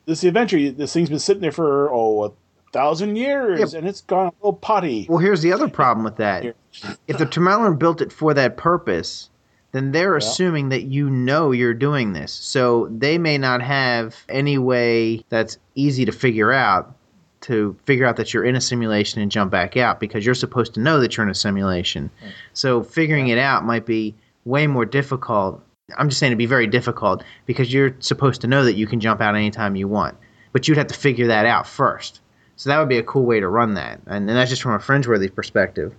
[0.06, 2.32] This adventure, this thing's been sitting there for, oh, a
[2.72, 5.04] thousand years, and it's gone a little potty.
[5.06, 6.56] Well, here's the other problem with that.
[7.08, 9.28] If the Tomorrowland built it for that purpose,
[9.72, 12.32] then they're assuming that you know you're doing this.
[12.32, 16.94] So they may not have any way that's easy to figure out
[17.40, 20.74] to figure out that you're in a simulation and jump back out because you're supposed
[20.74, 22.10] to know that you're in a simulation.
[22.52, 25.62] So figuring it out might be way more difficult.
[25.96, 29.00] I'm just saying it'd be very difficult because you're supposed to know that you can
[29.00, 30.16] jump out anytime you want.
[30.52, 32.20] But you'd have to figure that out first.
[32.56, 34.00] So that would be a cool way to run that.
[34.06, 35.94] And, and that's just from a Fringeworthy perspective.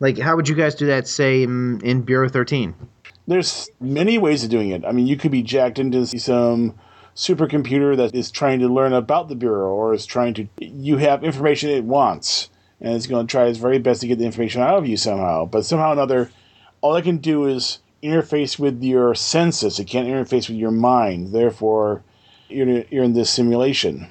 [0.00, 2.74] Like, how would you guys do that, say, in, in Bureau 13?
[3.26, 4.84] There's many ways of doing it.
[4.84, 6.74] I mean, you could be jacked into some
[7.14, 10.48] supercomputer that is trying to learn about the bureau or is trying to.
[10.60, 14.18] You have information it wants, and it's going to try its very best to get
[14.18, 15.46] the information out of you somehow.
[15.46, 16.30] But somehow or another,
[16.80, 19.78] all it can do is interface with your senses.
[19.78, 21.32] It can't interface with your mind.
[21.32, 22.02] Therefore,
[22.48, 24.08] you're, you're in this simulation.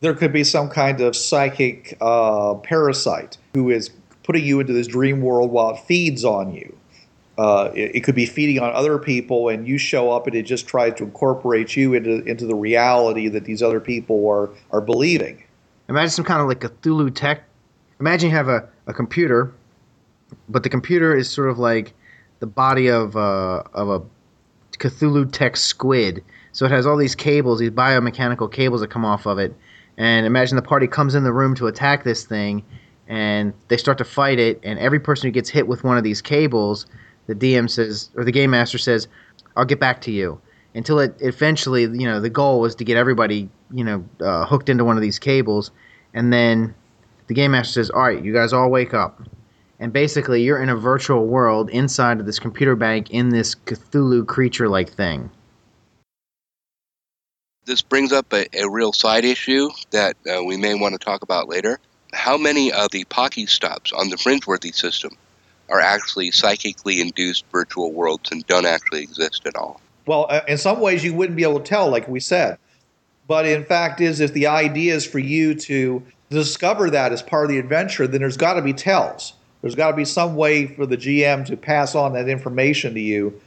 [0.00, 3.90] There could be some kind of psychic uh, parasite who is
[4.26, 6.76] putting you into this dream world while it feeds on you.
[7.38, 10.42] Uh, it, it, could be feeding on other people, and you show up, and it
[10.42, 14.80] just tries to incorporate you into into the reality that these other people are are
[14.80, 15.42] believing.
[15.88, 17.44] Imagine some kind of like Cthulhu tech.
[18.00, 19.52] Imagine you have a, a computer,
[20.48, 21.92] but the computer is sort of like
[22.40, 24.02] the body of uh, of a
[24.78, 26.24] Cthulhu tech squid.
[26.52, 29.54] So it has all these cables, these biomechanical cables that come off of it.
[29.98, 32.64] And imagine the party comes in the room to attack this thing,
[33.08, 34.60] and they start to fight it.
[34.62, 36.86] And every person who gets hit with one of these cables
[37.26, 39.08] the DM says or the game master says,
[39.56, 40.40] "I'll get back to you."
[40.74, 44.68] Until it eventually, you know, the goal was to get everybody, you know, uh, hooked
[44.68, 45.70] into one of these cables,
[46.14, 46.74] and then
[47.26, 49.22] the game master says, "All right, you guys all wake up."
[49.78, 54.26] And basically, you're in a virtual world inside of this computer bank in this Cthulhu
[54.26, 55.30] creature-like thing.
[57.66, 61.22] This brings up a, a real side issue that uh, we may want to talk
[61.22, 61.78] about later.
[62.16, 65.16] How many of the pocket stops on the Fringeworthy system
[65.68, 69.80] are actually psychically induced virtual worlds and don't actually exist at all.
[70.06, 72.58] Well, uh, in some ways, you wouldn't be able to tell, like we said.
[73.26, 77.44] But in fact, is if the idea is for you to discover that as part
[77.44, 79.34] of the adventure, then there's got to be tells.
[79.62, 83.00] There's got to be some way for the GM to pass on that information to
[83.00, 83.40] you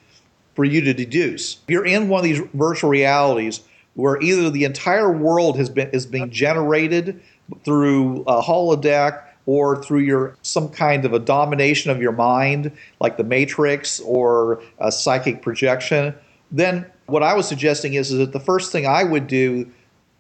[0.55, 1.53] for you to deduce.
[1.63, 3.61] If you're in one of these virtual realities
[3.93, 7.21] where either the entire world has been is being generated
[7.63, 13.17] through a holodeck or through your some kind of a domination of your mind, like
[13.17, 16.13] the Matrix or a psychic projection,
[16.51, 19.69] then what I was suggesting is, is that the first thing I would do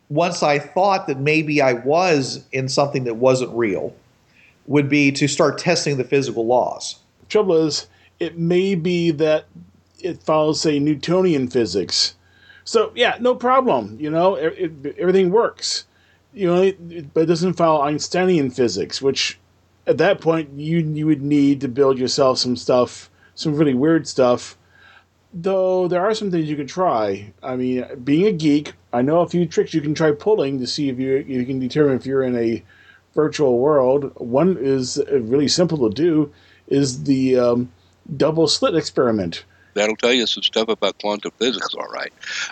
[0.09, 3.93] once I thought that maybe I was in something that wasn't real
[4.65, 6.97] would be to start testing the physical laws.
[7.21, 7.87] The trouble is,
[8.19, 9.45] it may be that
[9.99, 12.15] it follows, say, Newtonian physics.
[12.63, 13.97] So, yeah, no problem.
[13.99, 15.85] You know, it, it, everything works
[16.33, 16.71] you know,
[17.13, 19.39] but it doesn't follow Einsteinian physics, which
[19.87, 24.07] at that point you you would need to build yourself some stuff, some really weird
[24.07, 24.57] stuff.
[25.33, 27.33] Though there are some things you can try.
[27.43, 30.67] I mean, being a geek, I know a few tricks you can try pulling to
[30.67, 32.63] see if you you can determine if you're in a
[33.15, 34.11] virtual world.
[34.15, 36.31] One is really simple to do,
[36.67, 37.71] is the um,
[38.15, 39.45] double slit experiment.
[39.75, 42.11] That'll tell you some stuff about quantum physics, all right.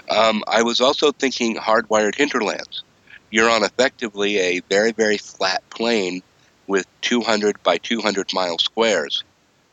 [0.09, 2.83] Um, I was also thinking hardwired hinterlands
[3.31, 6.21] you're on effectively a very, very flat plane
[6.67, 9.23] with 200 by 200 mile squares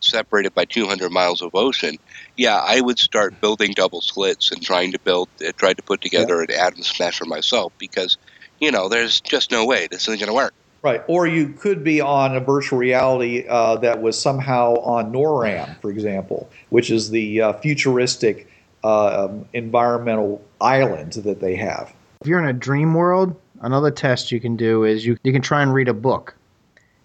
[0.04, 1.96] separated by 200 miles of ocean,
[2.36, 6.00] yeah, I would start building double slits and trying to build, uh, try to put
[6.00, 6.56] together yeah.
[6.56, 8.18] an atom smasher myself because,
[8.60, 10.54] you know, there's just no way this isn't going to work.
[10.82, 11.02] Right.
[11.06, 15.90] Or you could be on a virtual reality uh, that was somehow on NORAM, for
[15.90, 18.50] example, which is the uh, futuristic
[18.82, 21.94] uh, um, environmental island that they have.
[22.20, 25.42] If you're in a dream world, another test you can do is you, you can
[25.42, 26.36] try and read a book.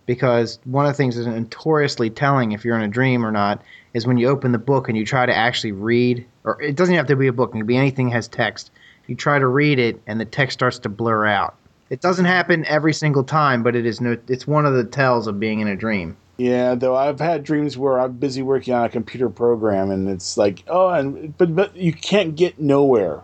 [0.06, 3.62] Because one of the things that's notoriously telling if you're in a dream or not
[3.94, 6.96] is when you open the book and you try to actually read, or it doesn't
[6.96, 8.72] have to be a book, it can be anything that has text.
[9.08, 11.56] You try to read it and the text starts to blur out.
[11.90, 15.28] It doesn't happen every single time, but it is no, it's one of the tells
[15.28, 16.18] of being in a dream.
[16.38, 20.38] Yeah, though I've had dreams where I'm busy working on a computer program and it's
[20.38, 23.22] like, oh, and but but you can't get nowhere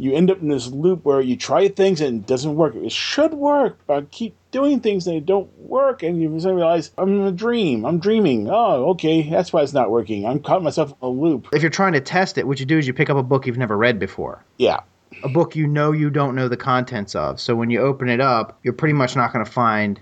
[0.00, 2.74] you end up in this loop where you try things and it doesn't work.
[2.74, 6.90] It should work, but I keep doing things and they don't work, and you realize
[6.96, 7.84] I'm in a dream.
[7.84, 8.48] I'm dreaming.
[8.50, 10.26] Oh, okay, that's why it's not working.
[10.26, 11.48] I'm caught myself in a loop.
[11.52, 13.46] If you're trying to test it, what you do is you pick up a book
[13.46, 14.44] you've never read before.
[14.56, 14.80] Yeah.
[15.22, 17.40] A book you know you don't know the contents of.
[17.40, 20.00] So when you open it up, you're pretty much not going to find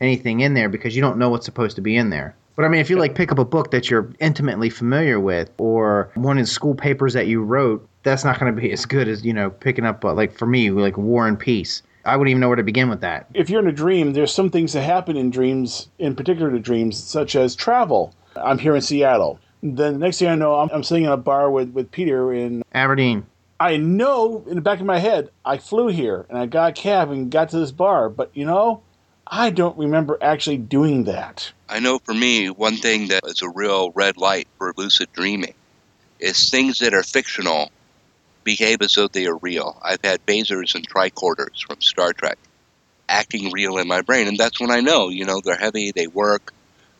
[0.00, 2.36] anything in there because you don't know what's supposed to be in there.
[2.56, 5.50] But I mean, if you like pick up a book that you're intimately familiar with,
[5.58, 9.08] or one in school papers that you wrote, that's not going to be as good
[9.08, 11.82] as you know picking up uh, like for me like War and Peace.
[12.06, 13.26] I wouldn't even know where to begin with that.
[13.34, 16.58] If you're in a dream, there's some things that happen in dreams, in particular to
[16.58, 18.14] dreams, such as travel.
[18.36, 19.40] I'm here in Seattle.
[19.62, 22.32] Then the next thing I know, I'm, I'm sitting in a bar with, with Peter
[22.32, 23.26] in Aberdeen.
[23.58, 26.72] I know in the back of my head, I flew here and I got a
[26.72, 28.82] cab and got to this bar, but you know,
[29.28, 31.52] I don't remember actually doing that.
[31.68, 35.54] I know for me, one thing that is a real red light for lucid dreaming
[36.20, 37.70] is things that are fictional
[38.44, 39.78] behave as though they are real.
[39.82, 42.38] I've had phasers and tricorders from Star Trek
[43.08, 46.06] acting real in my brain, and that's when I know, you know, they're heavy, they
[46.06, 46.52] work.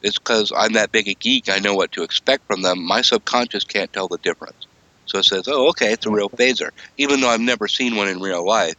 [0.02, 2.84] It's because I'm that big a geek, I know what to expect from them.
[2.84, 4.66] My subconscious can't tell the difference.
[5.06, 6.70] So it says, oh, okay, it's a real phaser.
[6.98, 8.74] Even though I've never seen one in real life,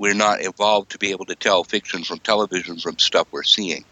[0.00, 3.84] we're not evolved to be able to tell fiction from television from stuff we're seeing.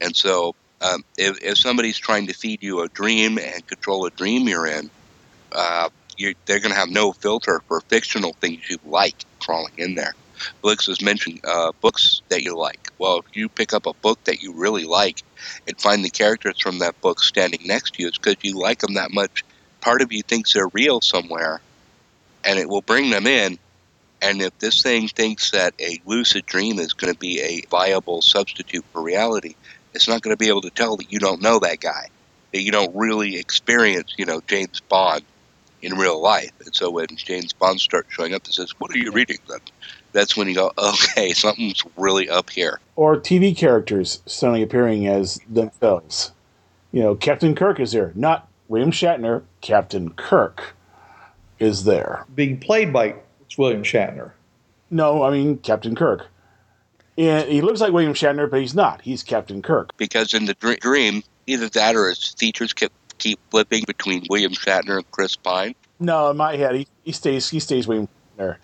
[0.00, 4.10] And so, um, if, if somebody's trying to feed you a dream and control a
[4.10, 4.90] dream you're in,
[5.52, 9.94] uh, you're, they're going to have no filter for fictional things you like crawling in
[9.94, 10.12] there.
[10.60, 12.88] Blix has mentioned uh, books that you like.
[12.98, 15.22] Well, if you pick up a book that you really like
[15.68, 18.80] and find the characters from that book standing next to you, it's because you like
[18.80, 19.44] them that much.
[19.80, 21.60] Part of you thinks they're real somewhere,
[22.44, 23.58] and it will bring them in.
[24.20, 28.20] And if this thing thinks that a lucid dream is going to be a viable
[28.22, 29.54] substitute for reality,
[29.94, 32.08] it's not going to be able to tell that you don't know that guy,
[32.52, 35.24] that you don't really experience, you know, James Bond
[35.82, 36.52] in real life.
[36.64, 39.60] And so when James Bond starts showing up and says, "What are you reading?" Then
[40.12, 45.40] that's when you go, "Okay, something's really up here." Or TV characters suddenly appearing as
[45.48, 46.32] themselves.
[46.92, 49.42] You know, Captain Kirk is here, not William Shatner.
[49.60, 50.74] Captain Kirk
[51.58, 52.24] is there.
[52.34, 53.16] Being played by
[53.56, 54.32] William Shatner.
[54.90, 56.26] No, I mean Captain Kirk.
[57.16, 59.02] And he looks like William Shatner, but he's not.
[59.02, 59.96] He's Captain Kirk.
[59.96, 64.96] Because in the dream, either that or his features keep keep flipping between William Shatner
[64.98, 65.74] and Chris Pine.
[65.98, 68.56] No, in my head, he, he stays he stays William Shatner.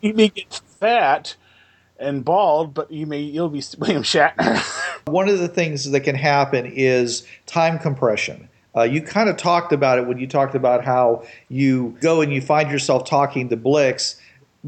[0.00, 1.36] He may get fat
[1.98, 4.58] and bald, but he may you'll be William Shatner.
[5.06, 8.48] One of the things that can happen is time compression.
[8.76, 12.32] Uh, you kind of talked about it when you talked about how you go and
[12.32, 14.20] you find yourself talking to Blix,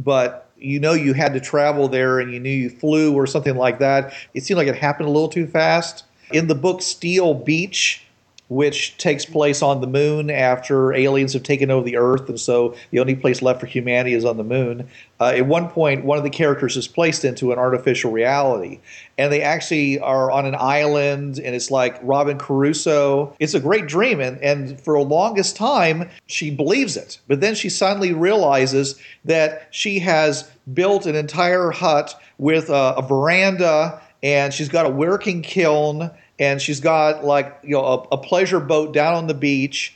[0.04, 3.56] but you know you had to travel there and you knew you flew or something
[3.56, 4.12] like that.
[4.34, 6.04] It seemed like it happened a little too fast.
[6.32, 8.04] In the book Steel Beach,
[8.50, 12.74] which takes place on the moon after aliens have taken over the Earth, and so
[12.90, 14.88] the only place left for humanity is on the moon.
[15.20, 18.80] Uh, at one point, one of the characters is placed into an artificial reality,
[19.16, 23.36] and they actually are on an island, and it's like Robin Crusoe.
[23.38, 27.20] It's a great dream, and, and for the longest time, she believes it.
[27.28, 33.02] But then she suddenly realizes that she has built an entire hut with a, a
[33.02, 38.18] veranda, and she's got a working kiln and she's got like you know a, a,
[38.18, 39.94] pleasure boat down on the beach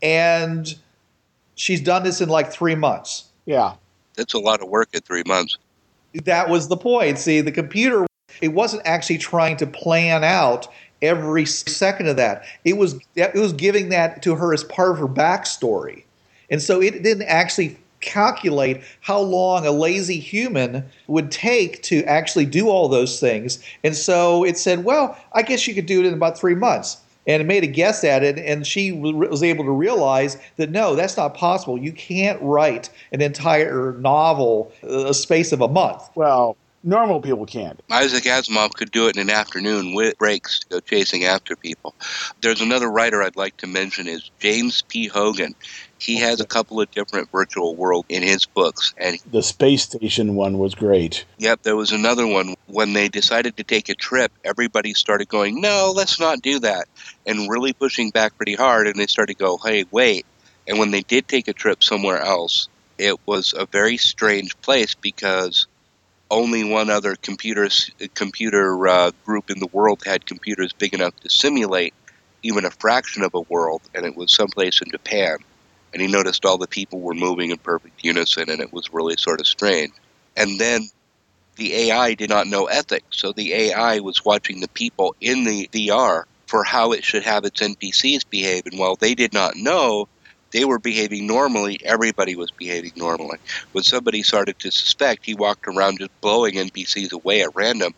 [0.00, 0.76] and
[1.56, 3.24] she's done this in like three months.
[3.44, 3.74] Yeah.
[4.16, 5.58] That's a lot of work in three months.
[6.24, 7.18] That was the point.
[7.18, 8.06] See the computer
[8.40, 10.68] it wasn't actually trying to plan out
[11.02, 12.44] every second of that.
[12.64, 16.04] It was it was giving that to her as part of her backstory.
[16.48, 22.46] And so it didn't actually calculate how long a lazy human would take to actually
[22.46, 23.62] do all those things.
[23.84, 26.98] And so it said, well, I guess you could do it in about three months.
[27.26, 30.96] And it made a guess at it, and she was able to realize that no,
[30.96, 31.76] that's not possible.
[31.76, 36.08] You can't write an entire novel uh, a space of a month.
[36.14, 37.80] Well, normal people can't.
[37.90, 41.94] Isaac Asimov could do it in an afternoon with breaks to go chasing after people.
[42.42, 45.06] There's another writer I'd like to mention is James P.
[45.06, 45.54] Hogan.
[45.98, 50.34] He has a couple of different virtual worlds in his books, and the space station
[50.34, 51.26] one was great.
[51.38, 54.32] Yep, there was another one when they decided to take a trip.
[54.42, 56.86] Everybody started going, "No, let's not do that,"
[57.26, 58.86] and really pushing back pretty hard.
[58.86, 60.24] And they started to go, "Hey, wait!"
[60.66, 64.94] And when they did take a trip somewhere else, it was a very strange place
[64.94, 65.66] because
[66.30, 67.68] only one other computer
[68.14, 71.94] computer uh, group in the world had computers big enough to simulate
[72.42, 75.38] even a fraction of a world, and it was someplace in Japan
[75.92, 79.16] and he noticed all the people were moving in perfect unison, and it was really
[79.16, 79.92] sort of strange.
[80.36, 80.88] And then
[81.56, 85.68] the AI did not know ethics, so the AI was watching the people in the
[85.72, 90.08] VR for how it should have its NPCs behave, and while they did not know,
[90.52, 93.38] they were behaving normally, everybody was behaving normally.
[93.72, 97.92] When somebody started to suspect, he walked around just blowing NPCs away at random,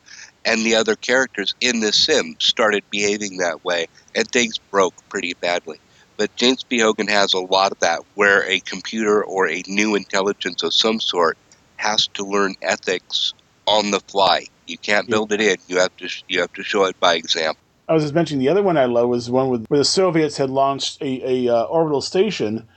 [0.45, 5.33] and the other characters in the sim started behaving that way, and things broke pretty
[5.41, 5.81] badly.
[6.19, 6.79] But James P.
[6.79, 11.01] Hogan has a lot of that, where a computer or a new intelligence of some
[11.01, 11.39] sort
[11.77, 13.33] has to learn ethics
[13.67, 14.47] on the fly.
[14.67, 15.57] You can't build it in.
[15.67, 17.62] You have to you have to show it by example.
[17.89, 19.85] I was just mentioning the other one I love was the one with, where the
[19.85, 22.69] Soviets had launched a, a uh, orbital station,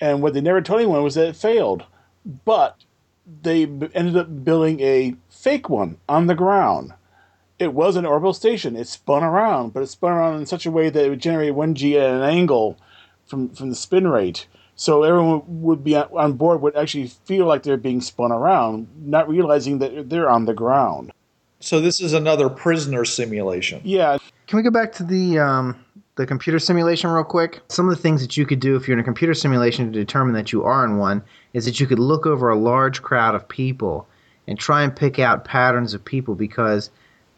[0.00, 1.84] and what they never told anyone was that it failed.
[2.44, 2.84] But
[3.42, 6.94] they ended up building a fake one on the ground.
[7.58, 8.76] It was an orbital station.
[8.76, 11.54] It spun around, but it spun around in such a way that it would generate
[11.54, 12.78] one G at an angle
[13.26, 14.46] from from the spin rate.
[14.76, 19.28] So everyone would be on board would actually feel like they're being spun around, not
[19.28, 21.12] realizing that they're on the ground.
[21.60, 23.80] So this is another prisoner simulation.
[23.84, 24.18] Yeah.
[24.46, 25.76] Can we go back to the um,
[26.16, 27.60] the computer simulation real quick?
[27.68, 29.98] Some of the things that you could do if you're in a computer simulation to
[29.98, 31.22] determine that you are in one
[31.54, 34.06] is that you could look over a large crowd of people
[34.46, 36.90] and try and pick out patterns of people because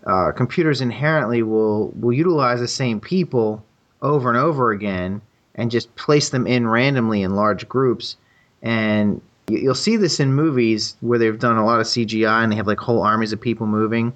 [0.07, 3.65] uh, computers inherently will will utilize the same people
[4.03, 5.23] over and over again
[5.55, 8.17] and just place them in randomly in large groups.
[8.63, 12.51] And You- You'll see this in movies where they've done a lot of CGI and
[12.51, 14.13] they have like whole armies of people moving.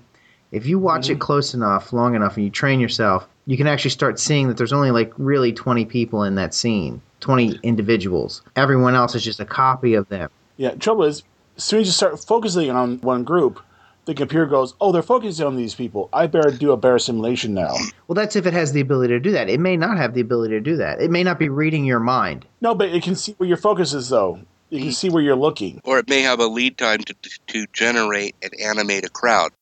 [0.52, 1.20] If you watch it mm-hmm.
[1.20, 4.72] close enough, long enough, and you train yourself, you can actually start seeing that there's
[4.72, 8.42] only like really 20 people in that scene, 20 individuals.
[8.56, 10.30] Everyone else is just a copy of them.
[10.56, 11.22] Yeah, trouble is,
[11.56, 13.60] as soon as you start focusing on one group,
[14.06, 16.08] the computer goes, "Oh, they're focusing on these people.
[16.12, 17.74] I better do a better simulation now."
[18.08, 19.48] Well, that's if it has the ability to do that.
[19.48, 21.00] It may not have the ability to do that.
[21.00, 22.46] It may not be reading your mind.
[22.60, 24.40] No, but it can see where your focus is, though.
[24.70, 24.92] You can hmm.
[24.92, 25.80] see where you're looking.
[25.84, 27.14] or it may have a lead time to,
[27.48, 29.52] to generate and animate a crowd.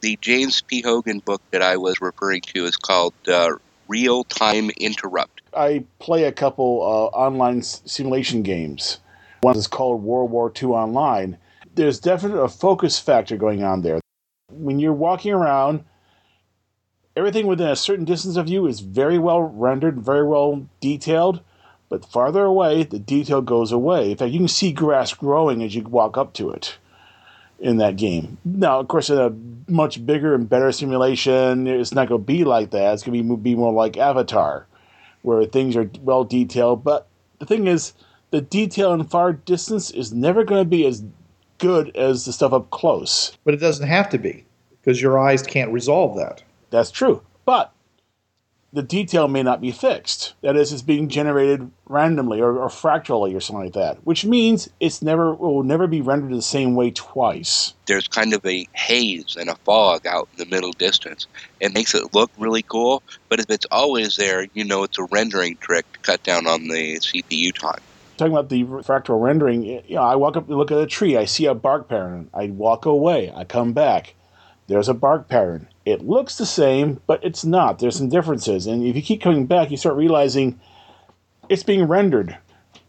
[0.00, 0.82] The James P.
[0.82, 3.52] Hogan book that I was referring to is called uh,
[3.88, 5.42] Real Time Interrupt.
[5.56, 8.98] I play a couple uh, online s- simulation games.
[9.40, 11.38] One is called World War II Online.
[11.74, 14.00] There's definitely a focus factor going on there.
[14.50, 15.84] When you're walking around,
[17.16, 21.40] everything within a certain distance of you is very well rendered, very well detailed.
[21.88, 24.10] But farther away, the detail goes away.
[24.10, 26.78] In fact, you can see grass growing as you walk up to it
[27.58, 28.38] in that game.
[28.44, 29.32] Now, of course, in a
[29.70, 32.94] much bigger and better simulation, it's not going to be like that.
[32.94, 34.66] It's going to be, be more like Avatar
[35.22, 36.84] where things are well detailed.
[36.84, 37.06] But
[37.38, 37.94] the thing is,
[38.30, 41.02] the detail in far distance is never going to be as
[41.58, 43.36] good as the stuff up close.
[43.44, 44.44] But it doesn't have to be
[44.80, 46.42] because your eyes can't resolve that.
[46.70, 47.22] That's true.
[47.44, 47.72] But
[48.72, 50.34] the detail may not be fixed.
[50.42, 54.68] That is, it's being generated randomly or, or fractally or something like that, which means
[54.80, 57.74] it's never it will never be rendered the same way twice.
[57.86, 61.26] There's kind of a haze and a fog out in the middle distance.
[61.60, 65.04] It makes it look really cool, but if it's always there, you know it's a
[65.04, 67.80] rendering trick to cut down on the CPU time.
[68.16, 71.16] Talking about the fractal rendering, you know, I walk up and look at a tree.
[71.16, 72.30] I see a bark pattern.
[72.32, 73.30] I walk away.
[73.34, 74.14] I come back.
[74.68, 75.68] There's a bark pattern.
[75.86, 77.78] It looks the same, but it's not.
[77.78, 78.66] There's some differences.
[78.66, 80.60] And if you keep coming back, you start realizing
[81.48, 82.36] it's being rendered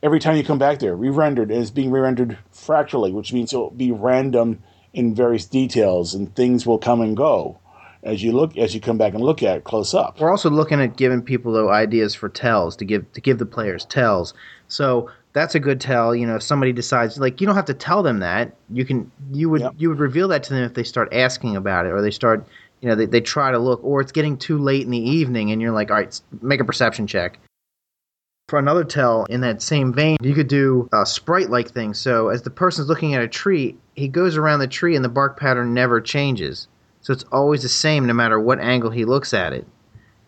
[0.02, 3.70] every time you come back there, re-rendered, and it's being re-rendered fractally, which means it'll
[3.70, 7.60] be random in various details, and things will come and go
[8.04, 10.20] as you look as you come back and look at it close up.
[10.20, 13.46] We're also looking at giving people though ideas for tells to give to give the
[13.46, 14.34] players tells.
[14.68, 16.16] So that's a good tell.
[16.16, 18.56] You know, if somebody decides like you don't have to tell them that.
[18.70, 19.74] You can you would Yep.
[19.78, 22.46] you would reveal that to them if they start asking about it or they start
[22.82, 25.52] you know they, they try to look or it's getting too late in the evening
[25.52, 27.40] and you're like all right make a perception check.
[28.48, 31.94] For another tell in that same vein, you could do a sprite like thing.
[31.94, 35.10] So as the person's looking at a tree, he goes around the tree and the
[35.10, 36.70] bark pattern never changes.
[37.02, 39.68] So it's always the same no matter what angle he looks at it.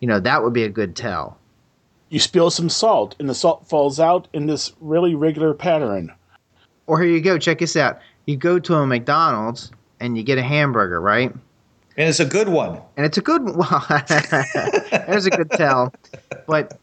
[0.00, 1.38] You know, that would be a good tell.
[2.10, 6.12] You spill some salt, and the salt falls out in this really regular pattern.
[6.86, 8.00] Or here you go, check this out.
[8.26, 9.70] You go to a McDonald's
[10.00, 11.32] and you get a hamburger, right?
[11.96, 12.80] And it's a good one.
[12.96, 13.84] And it's a good well
[14.90, 15.92] there's a good tell.
[16.46, 16.78] But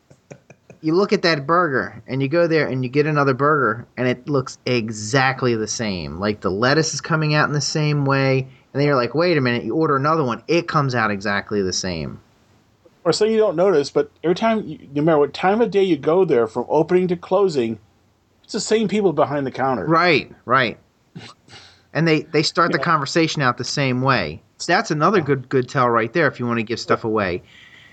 [0.81, 4.07] you look at that burger and you go there and you get another burger and
[4.07, 6.19] it looks exactly the same.
[6.19, 8.39] Like the lettuce is coming out in the same way.
[8.39, 11.61] And then you're like, wait a minute, you order another one, it comes out exactly
[11.61, 12.21] the same.
[13.03, 15.81] Or so you don't notice, but every time, you, no matter what time of day
[15.81, 17.79] you go there, from opening to closing,
[18.43, 19.85] it's the same people behind the counter.
[19.85, 20.77] Right, right.
[21.93, 24.43] And they they start the conversation out the same way.
[24.57, 27.41] So that's another good good tell right there if you want to give stuff away.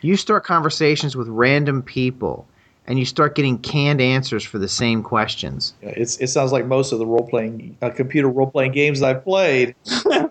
[0.00, 2.46] You start conversations with random people
[2.86, 5.74] and you start getting canned answers for the same questions.
[5.82, 9.02] Yeah, It's, it sounds like most of the role playing, uh, computer role playing games
[9.02, 9.74] I've played.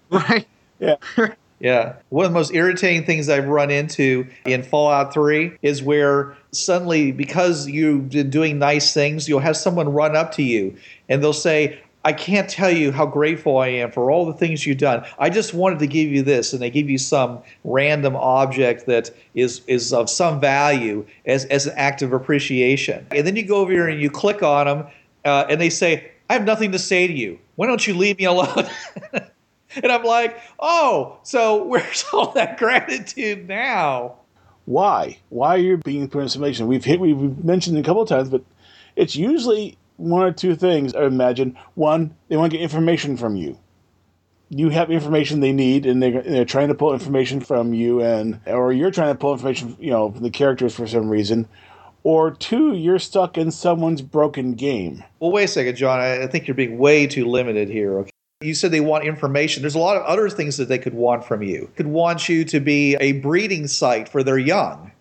[0.10, 0.48] Right?
[0.80, 0.96] Yeah.
[1.60, 1.94] Yeah.
[2.10, 7.14] One of the most irritating things I've run into in Fallout 3 is where suddenly,
[7.14, 10.76] because you've been doing nice things, you'll have someone run up to you
[11.08, 14.66] and they'll say, I can't tell you how grateful I am for all the things
[14.66, 15.06] you've done.
[15.18, 16.54] I just wanted to give you this.
[16.54, 21.68] And they give you some random object that is, is of some value as, as
[21.68, 23.08] an act of appreciation.
[23.12, 24.88] And then you go over here and you click on them
[25.24, 27.39] uh, and they say, I have nothing to say to you.
[27.56, 28.68] Why don't you leave me alone?
[29.82, 34.16] And I'm like, oh, so where's all that gratitude now?
[34.66, 35.18] Why?
[35.30, 36.68] Why are you being put in simulation?
[36.68, 38.43] We've hit, we've mentioned it a couple of times, but
[38.95, 39.78] it's usually
[40.10, 40.93] one or two things.
[40.93, 43.58] I imagine one, they want to get information from you.
[44.49, 48.39] You have information they need, and they're, they're trying to pull information from you, and
[48.45, 51.47] or you're trying to pull information, you know, from the characters for some reason.
[52.04, 55.04] Or two, you're stuck in someone's broken game.
[55.20, 56.01] Well, wait a second, John.
[56.01, 57.99] I, I think you're being way too limited here.
[57.99, 58.12] Okay.
[58.41, 59.64] You said they want information.
[59.64, 61.72] There's a lot of other things that they could want from you.
[61.78, 64.91] Could want you to be a breeding site for their young.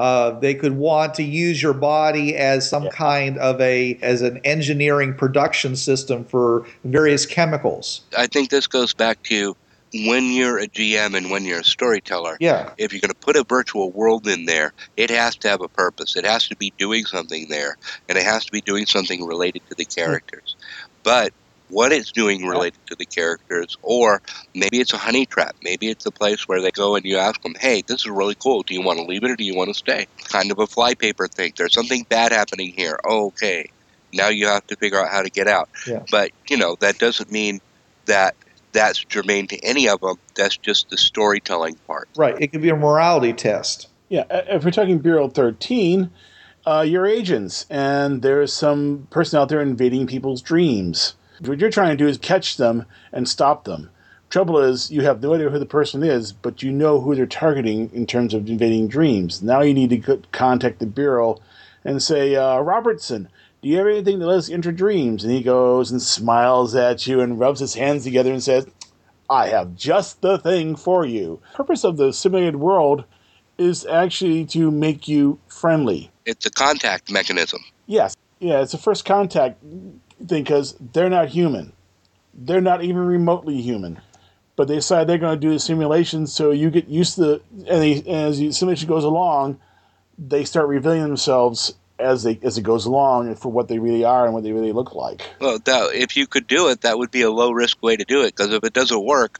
[0.00, 4.40] Uh, they could want to use your body as some kind of a as an
[4.44, 8.00] engineering production system for various chemicals.
[8.16, 9.54] I think this goes back to
[9.92, 12.38] when you're a GM and when you're a storyteller.
[12.40, 15.60] Yeah, If you're going to put a virtual world in there, it has to have
[15.60, 16.16] a purpose.
[16.16, 17.76] It has to be doing something there,
[18.08, 20.56] and it has to be doing something related to the characters.
[21.02, 21.34] but
[21.70, 24.22] what it's doing related to the characters, or
[24.54, 25.56] maybe it's a honey trap.
[25.62, 28.34] Maybe it's a place where they go and you ask them, hey, this is really
[28.34, 28.62] cool.
[28.62, 30.06] Do you want to leave it or do you want to stay?
[30.24, 31.52] Kind of a flypaper thing.
[31.56, 32.98] There's something bad happening here.
[33.06, 33.70] Oh, okay.
[34.12, 35.68] Now you have to figure out how to get out.
[35.86, 36.04] Yeah.
[36.10, 37.60] But, you know, that doesn't mean
[38.06, 38.34] that
[38.72, 40.16] that's germane to any of them.
[40.34, 42.08] That's just the storytelling part.
[42.16, 42.36] Right.
[42.40, 43.88] It could be a morality test.
[44.08, 46.10] Yeah, if we're talking Bureau 13,
[46.66, 51.14] uh, you're agents, and there's some person out there invading people's dreams.
[51.40, 53.90] What you're trying to do is catch them and stop them.
[54.28, 57.26] Trouble is, you have no idea who the person is, but you know who they're
[57.26, 59.42] targeting in terms of invading dreams.
[59.42, 61.40] Now you need to contact the Bureau
[61.84, 63.28] and say, uh, Robertson,
[63.62, 65.24] do you have anything that lets you enter dreams?
[65.24, 68.66] And he goes and smiles at you and rubs his hands together and says,
[69.28, 71.40] I have just the thing for you.
[71.54, 73.04] purpose of the simulated world
[73.58, 76.10] is actually to make you friendly.
[76.24, 77.60] It's a contact mechanism.
[77.86, 79.62] Yes, yeah, it's a first contact
[80.24, 81.72] because they're not human.
[82.34, 84.00] They're not even remotely human.
[84.56, 87.42] But they decide they're going to do the simulation, so you get used to the.
[87.56, 89.58] And, they, and as the simulation goes along,
[90.18, 94.24] they start revealing themselves as they as it goes along for what they really are
[94.24, 95.22] and what they really look like.
[95.40, 98.04] Well, that, if you could do it, that would be a low risk way to
[98.04, 98.36] do it.
[98.36, 99.38] Because if it doesn't work,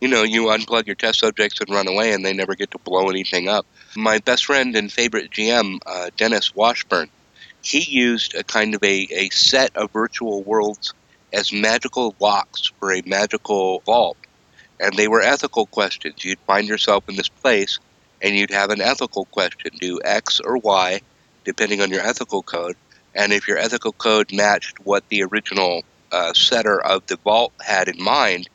[0.00, 2.78] you know, you unplug your test subjects and run away, and they never get to
[2.78, 3.66] blow anything up.
[3.96, 7.10] My best friend and favorite GM, uh, Dennis Washburn,
[7.62, 10.94] he used a kind of a, a set of virtual worlds
[11.32, 14.16] as magical locks for a magical vault.
[14.80, 16.24] And they were ethical questions.
[16.24, 17.78] You'd find yourself in this place,
[18.22, 21.00] and you'd have an ethical question do X or Y,
[21.44, 22.76] depending on your ethical code.
[23.14, 25.82] And if your ethical code matched what the original
[26.12, 28.48] uh, setter of the vault had in mind,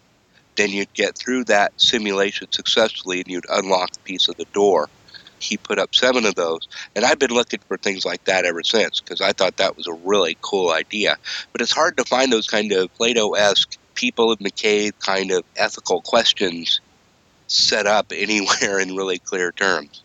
[0.56, 4.89] then you'd get through that simulation successfully and you'd unlock a piece of the door.
[5.44, 8.64] He put up seven of those, and I've been looking for things like that ever
[8.64, 11.18] since because I thought that was a really cool idea.
[11.52, 15.44] But it's hard to find those kind of Plato esque people the cave kind of
[15.56, 16.82] ethical questions
[17.48, 20.04] set up anywhere in really clear terms.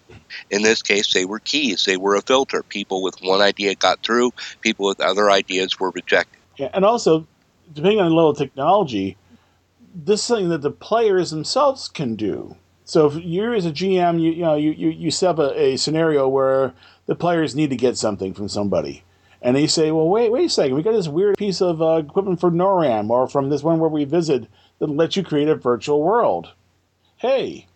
[0.50, 2.62] In this case, they were keys, they were a filter.
[2.62, 6.38] People with one idea got through, people with other ideas were rejected.
[6.56, 7.26] Yeah, and also,
[7.72, 9.16] depending on the level of technology,
[9.94, 12.56] this is something that the players themselves can do.
[12.88, 15.60] So if you're as a GM, you, you know you, you, you set up a,
[15.62, 16.72] a scenario where
[17.04, 19.04] the players need to get something from somebody,
[19.42, 21.96] and they say, "Well, wait, wait a second, we got this weird piece of uh,
[21.96, 25.54] equipment for NORAM or from this one where we visit that lets you create a
[25.54, 26.52] virtual world."
[27.16, 27.66] Hey,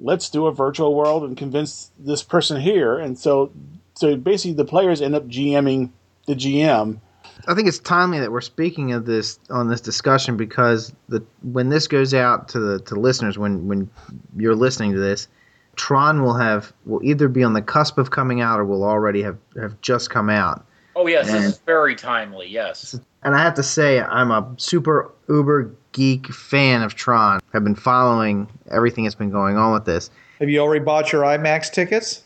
[0.00, 3.52] let's do a virtual world and convince this person here, and so
[3.94, 5.90] so basically the players end up GMing
[6.26, 6.98] the GM
[7.46, 11.68] I think it's timely that we're speaking of this on this discussion because the when
[11.68, 13.90] this goes out to the to listeners when when
[14.36, 15.28] you're listening to this,
[15.76, 19.22] Tron will have will either be on the cusp of coming out or will already
[19.22, 20.64] have have just come out.
[20.96, 22.48] Oh yes, this is very timely.
[22.48, 22.98] Yes.
[23.22, 27.40] And I have to say I'm a super uber geek fan of Tron.
[27.52, 30.10] I've been following everything that's been going on with this.
[30.40, 32.24] Have you already bought your IMAX tickets?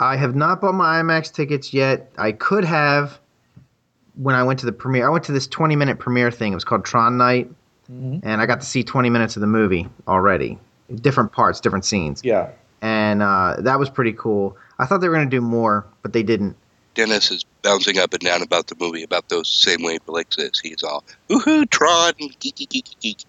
[0.00, 2.10] I have not bought my IMAX tickets yet.
[2.16, 3.19] I could have
[4.16, 5.06] when I went to the premiere.
[5.06, 6.52] I went to this 20 minute premiere thing.
[6.52, 7.50] It was called Tron Night,
[7.88, 10.58] and I got to see 20 minutes of the movie already.
[10.96, 12.50] Different parts, different scenes, Yeah.
[12.82, 14.56] and uh, that was pretty cool.
[14.78, 16.56] I thought they were going to do more, but they didn't.
[16.94, 20.82] Dennis is bouncing up and down about the movie about those same wavelengths as he's
[20.82, 23.24] all, woohoo, Tron, geeky, geeky, geeky.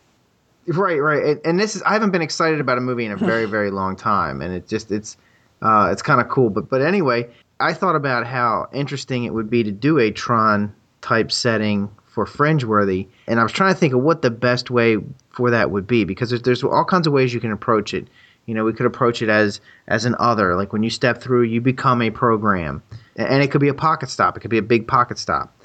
[0.67, 1.23] Right, right.
[1.23, 3.69] And, and this is I haven't been excited about a movie in a very, very
[3.71, 5.17] long time, and it just it's
[5.61, 6.49] uh, it's kind of cool.
[6.49, 7.29] But but anyway,
[7.61, 12.25] I thought about how interesting it would be to do a Tron type setting for
[12.25, 14.97] Fringeworthy, and I was trying to think of what the best way
[15.29, 18.07] for that would be because there's, there's all kinds of ways you can approach it.
[18.47, 21.43] You know, we could approach it as as an other, like when you step through,
[21.43, 22.83] you become a program,
[23.15, 24.35] and it could be a pocket stop.
[24.35, 25.55] It could be a big pocket stop.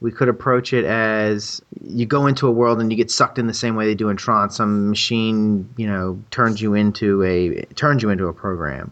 [0.00, 3.46] We could approach it as you go into a world and you get sucked in
[3.46, 4.50] the same way they do in Tron.
[4.50, 8.90] Some machine, you know, turns you into a turns you into a program.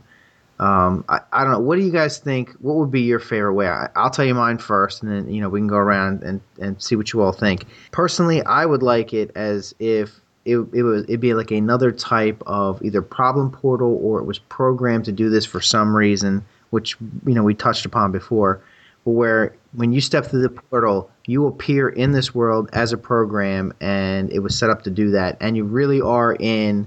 [0.63, 1.59] Um, I, I don't know.
[1.59, 2.53] What do you guys think?
[2.61, 3.67] What would be your favorite way?
[3.67, 6.41] I, I'll tell you mine first, and then you know we can go around and,
[6.61, 7.67] and see what you all think.
[7.91, 12.41] Personally, I would like it as if it, it was it'd be like another type
[12.47, 16.97] of either problem portal or it was programmed to do this for some reason, which
[17.27, 18.63] you know we touched upon before,
[19.03, 23.73] where when you step through the portal, you appear in this world as a program,
[23.81, 26.87] and it was set up to do that, and you really are in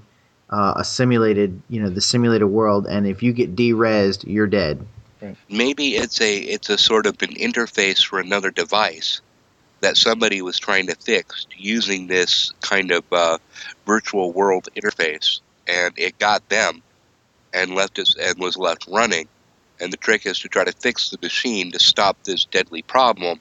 [0.50, 4.86] uh, a simulated, you know, the simulated world, and if you get derezzed, you're dead.
[5.50, 9.22] Maybe it's a it's a sort of an interface for another device
[9.82, 13.38] that somebody was trying to fix using this kind of uh,
[13.88, 16.82] virtual world interface, and it got them
[17.54, 19.28] and left us and was left running.
[19.80, 23.40] And the trick is to try to fix the machine to stop this deadly problem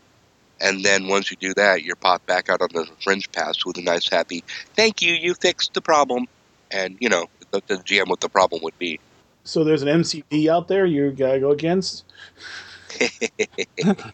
[0.60, 3.76] And then once you do that, you're popped back out on the fringe path with
[3.78, 4.44] a nice happy,
[4.74, 6.26] thank you, you fixed the problem.
[6.70, 9.00] And, you know, the, the GM what the problem would be.
[9.44, 12.04] So there's an MCP out there you gotta go against.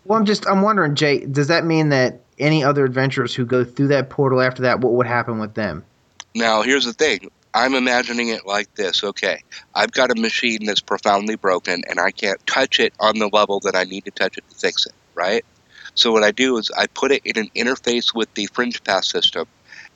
[0.05, 3.65] Well, I'm just I'm wondering, Jay, does that mean that any other adventurers who go
[3.65, 5.85] through that portal after that, what would happen with them?
[6.35, 7.31] Now, here's the thing.
[7.55, 9.05] I'm imagining it like this.
[9.05, 9.39] Okay,
[9.75, 13.61] I've got a machine that's profoundly broken, and I can't touch it on the level
[13.61, 15.45] that I need to touch it to fix it, right?
[15.95, 19.05] So what I do is I put it in an interface with the Fringe Path
[19.05, 19.47] system,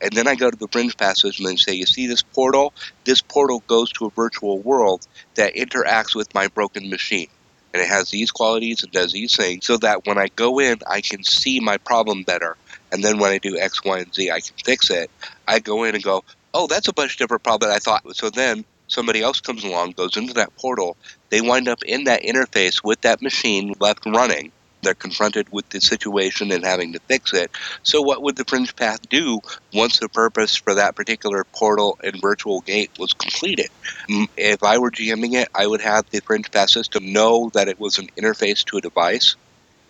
[0.01, 2.75] and then I go to the Fringe Path system and say, you see this portal?
[3.05, 7.29] This portal goes to a virtual world that interacts with my broken machine.
[7.73, 10.79] And it has these qualities and does these things so that when I go in,
[10.89, 12.57] I can see my problem better.
[12.93, 15.11] And then when I do X, Y, and Z, I can fix it.
[15.49, 16.23] I go in and go,
[16.53, 18.03] oh, that's a much different problem than I thought.
[18.15, 20.97] So then somebody else comes along, goes into that portal.
[21.31, 24.53] They wind up in that interface with that machine left running.
[24.85, 27.51] They're confronted with the situation and having to fix it.
[27.83, 29.41] So, what would the Fringe Path do
[29.73, 33.69] once the purpose for that particular portal and virtual gate was completed?
[34.09, 37.69] Mm, If I were GMing it, I would have the Fringe Path system know that
[37.69, 39.37] it was an interface to a device,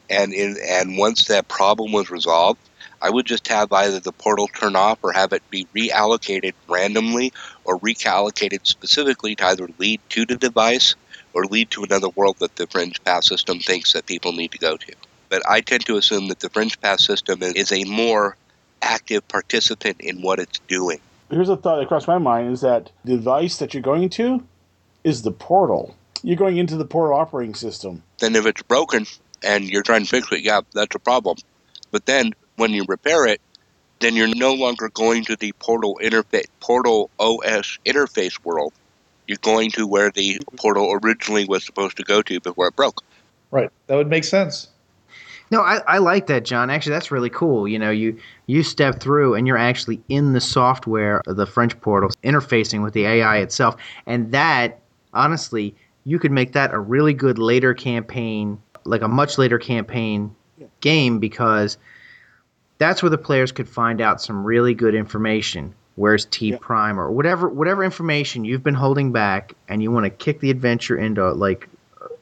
[0.09, 2.61] and in, and once that problem was resolved,
[3.01, 7.32] I would just have either the portal turn off or have it be reallocated randomly
[7.64, 10.95] or recallocated specifically to either lead to the device
[11.35, 14.59] or lead to another world that the Fringe Path system thinks that people need to
[14.59, 14.95] go to.
[15.28, 18.37] But I tend to assume that the Fringe Path system is, a more
[18.80, 21.01] active participant in what it's doing.
[21.30, 24.47] Here's a thought that crossed my mind is that the device that you're going to
[25.03, 25.97] is the portal.
[26.22, 28.03] You're going into the portal operating system.
[28.18, 29.07] Then if it's broken
[29.43, 31.39] and you're trying to fix it, yeah, that's a problem.
[31.91, 33.41] But then when you repair it,
[34.01, 38.72] then you're no longer going to the portal interface, portal OS interface world.
[39.27, 43.03] You're going to where the portal originally was supposed to go to before it broke.
[43.51, 43.70] Right.
[43.87, 44.68] That would make sense.
[45.51, 46.70] No, I, I like that, John.
[46.70, 47.68] Actually, that's really cool.
[47.68, 51.79] You know, you you step through and you're actually in the software of the Fringe
[51.81, 54.81] portal, interfacing with the AI itself, and that
[55.12, 60.35] honestly, you could make that a really good later campaign, like a much later campaign
[60.81, 61.79] game, because
[62.79, 65.75] that's where the players could find out some really good information.
[65.97, 66.57] Where's T.
[66.57, 70.51] Prime or whatever whatever information you've been holding back, and you want to kick the
[70.51, 71.68] adventure into like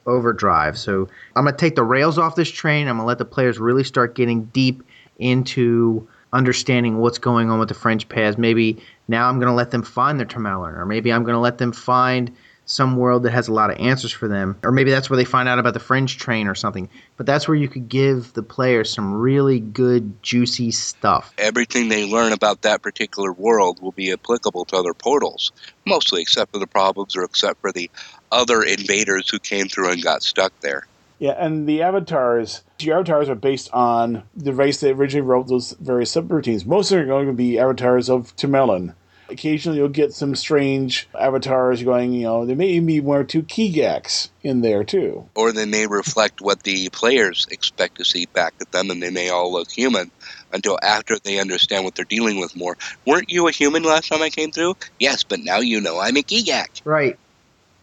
[0.07, 0.79] overdrive.
[0.79, 2.89] So I'm gonna take the rails off this train.
[2.89, 4.83] I'm gonna let the players really start getting deep
[5.19, 8.39] into understanding what's going on with the Fringe Paths.
[8.39, 11.73] Maybe now I'm gonna let them find their Tamerlan, or maybe I'm gonna let them
[11.73, 12.35] find
[12.65, 15.25] some world that has a lot of answers for them, or maybe that's where they
[15.25, 16.89] find out about the French train or something.
[17.17, 21.33] But that's where you could give the players some really good, juicy stuff.
[21.39, 25.53] Everything they learn about that particular world will be applicable to other portals,
[25.85, 27.91] mostly except for the problems or except for the
[28.31, 30.87] other invaders who came through and got stuck there.
[31.19, 35.71] Yeah, and the avatars, your avatars are based on the race that originally wrote those
[35.79, 36.67] various subroutines.
[36.67, 38.95] Most are going to be avatars of Tamerlan.
[39.33, 42.13] Occasionally, you'll get some strange avatars going.
[42.13, 45.29] You know, there may be one or two Kigaks in there too.
[45.35, 49.11] Or they may reflect what the players expect to see back at them, and they
[49.11, 50.11] may all look human
[50.53, 52.77] until after they understand what they're dealing with more.
[53.07, 54.77] Weren't you a human last time I came through?
[54.99, 56.83] Yes, but now you know I'm a Gigak.
[56.85, 57.19] Right.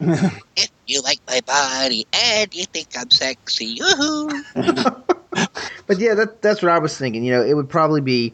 [0.56, 4.44] If you like my body and you think I'm sexy, yoo-hoo.
[5.86, 7.24] But yeah, that, that's what I was thinking.
[7.24, 8.32] You know, it would probably be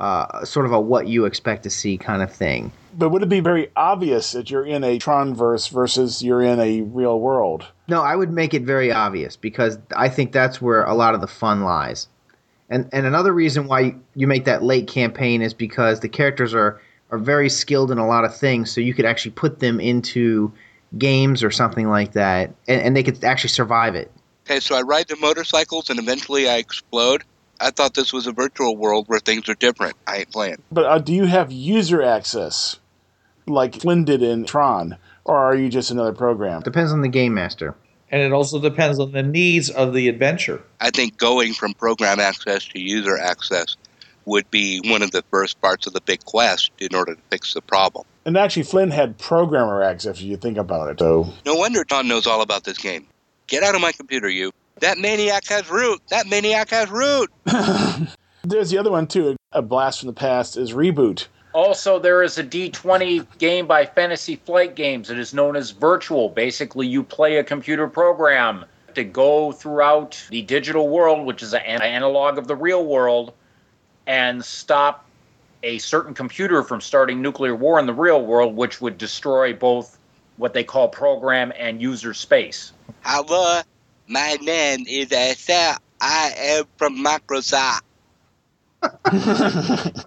[0.00, 2.72] uh, sort of a what you expect to see kind of thing.
[2.96, 6.80] But would it be very obvious that you're in a Tronverse versus you're in a
[6.80, 7.66] real world?
[7.86, 11.20] No, I would make it very obvious because I think that's where a lot of
[11.20, 12.08] the fun lies.
[12.70, 16.80] And and another reason why you make that late campaign is because the characters are
[17.10, 20.52] are very skilled in a lot of things, so you could actually put them into
[20.96, 24.10] games or something like that, and, and they could actually survive it.
[24.46, 27.24] Okay, so I ride the motorcycles and eventually I explode.
[27.60, 29.94] I thought this was a virtual world where things are different.
[30.06, 30.62] I ain't playing.
[30.72, 32.76] But uh, do you have user access
[33.46, 36.62] like Flynn did in Tron, or are you just another program?
[36.62, 37.74] Depends on the game master.
[38.10, 40.64] And it also depends on the needs of the adventure.
[40.80, 43.76] I think going from program access to user access
[44.24, 47.54] would be one of the first parts of the big quest in order to fix
[47.54, 48.04] the problem.
[48.24, 50.16] And actually, Flynn had programmer access.
[50.18, 53.06] If you think about it, so No wonder Tom knows all about this game.
[53.46, 54.52] Get out of my computer, you.
[54.80, 56.00] That maniac has root.
[56.08, 57.30] That maniac has root.
[58.44, 59.36] there's the other one too.
[59.52, 61.26] A blast from the past is reboot.
[61.52, 65.10] Also, there is a D20 game by Fantasy Flight Games.
[65.10, 66.28] It is known as Virtual.
[66.28, 68.64] Basically, you play a computer program
[68.94, 73.32] to go throughout the digital world, which is an analog of the real world,
[74.06, 75.04] and stop
[75.62, 79.98] a certain computer from starting nuclear war in the real world, which would destroy both
[80.36, 82.72] what they call program and user space.
[83.02, 83.60] Hello,
[84.10, 85.78] my name is Asa.
[86.00, 87.82] I am from Microsoft.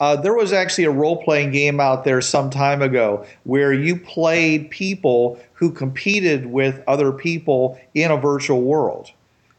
[0.00, 3.98] Uh, there was actually a role playing game out there some time ago where you
[3.98, 9.10] played people who competed with other people in a virtual world.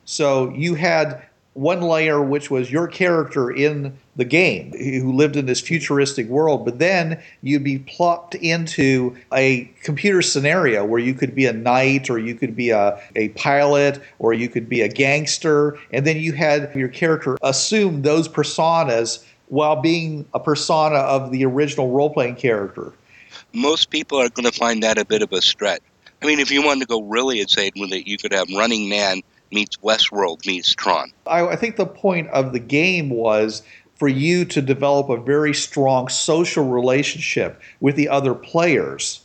[0.05, 1.22] So you had
[1.53, 6.63] one layer, which was your character in the game who lived in this futuristic world,
[6.63, 12.09] but then you'd be plopped into a computer scenario where you could be a knight
[12.09, 16.17] or you could be a, a pilot or you could be a gangster, and then
[16.17, 22.11] you had your character assume those personas while being a persona of the original role
[22.11, 22.93] playing character.
[23.53, 25.81] Most people are going to find that a bit of a stretch.
[26.21, 28.89] I mean, if you wanted to go really insane with it, you could have Running
[28.89, 29.21] Man
[29.51, 31.11] meets Westworld meets Tron.
[31.25, 33.63] I, I think the point of the game was
[33.95, 39.21] for you to develop a very strong social relationship with the other players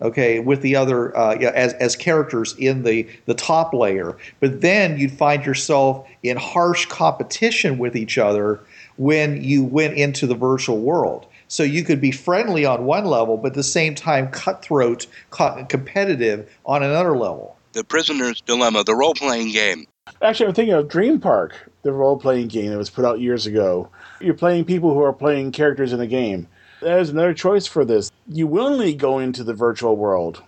[0.00, 4.16] okay with the other uh, as, as characters in the the top layer.
[4.40, 8.60] But then you'd find yourself in harsh competition with each other
[8.96, 11.26] when you went into the virtual world.
[11.48, 15.64] So you could be friendly on one level but at the same time cutthroat co-
[15.68, 19.86] competitive on another level The Prisoner's Dilemma, the role playing game.
[20.20, 23.46] Actually, I'm thinking of Dream Park, the role playing game that was put out years
[23.46, 23.88] ago.
[24.20, 26.48] You're playing people who are playing characters in a game.
[26.80, 28.10] There's another choice for this.
[28.26, 30.42] You willingly go into the virtual world.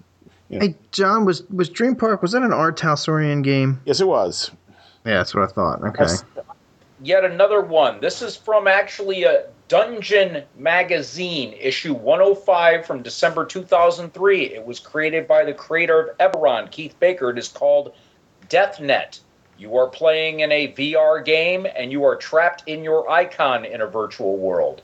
[0.49, 2.21] Hey, John, was was Dream Park?
[2.21, 2.73] Was that an R.
[2.73, 3.81] Talsorian game?
[3.85, 4.51] Yes, it was.
[5.07, 5.85] Yeah, that's what I thought.
[5.85, 6.03] Okay.
[6.03, 6.25] Yes.
[7.01, 8.01] Yet another one.
[8.01, 14.47] This is from actually a Dungeon Magazine, issue 105 from December 2003.
[14.47, 17.31] It was created by the creator of Eberron, Keith Baker.
[17.31, 17.95] It is called
[18.49, 19.21] DeathNet.
[19.59, 23.81] You are playing in a VR game and you are trapped in your icon in
[23.81, 24.83] a virtual world.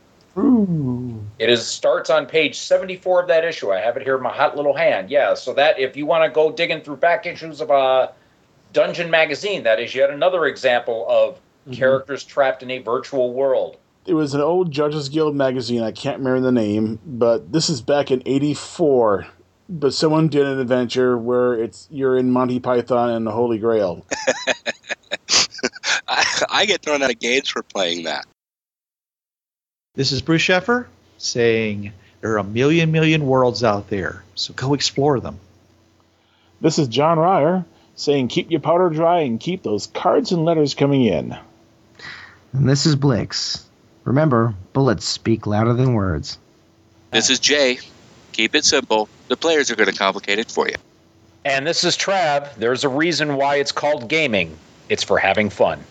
[1.40, 3.72] It is starts on page 74 of that issue.
[3.72, 5.10] I have it here in my hot little hand.
[5.10, 8.12] Yeah, so that if you want to go digging through back issues of a
[8.72, 11.72] Dungeon Magazine, that is yet another example of mm-hmm.
[11.72, 13.78] characters trapped in a virtual world.
[14.06, 15.82] It was an old Judges Guild magazine.
[15.82, 19.26] I can't remember the name, but this is back in '84.
[19.68, 24.06] But someone did an adventure where it's you're in Monty Python and the Holy Grail.
[26.06, 28.26] I, I get thrown out of games for playing that.
[29.94, 30.86] This is Bruce Sheffer
[31.18, 35.40] saying there are a million, million worlds out there, so go explore them.
[36.60, 37.64] This is John Ryer
[37.96, 41.36] saying, "Keep your powder dry and keep those cards and letters coming in."
[42.52, 43.65] And this is Blix.
[44.06, 46.38] Remember, bullets speak louder than words.
[47.10, 47.80] This is Jay.
[48.30, 49.08] Keep it simple.
[49.26, 50.76] The players are going to complicate it for you.
[51.44, 52.54] And this is Trav.
[52.54, 54.56] There's a reason why it's called gaming.
[54.88, 55.82] It's for having fun.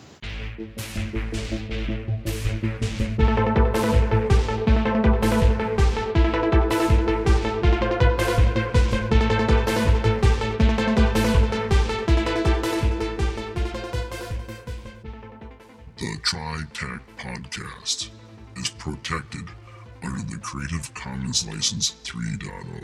[20.93, 22.83] Commons License 3.0.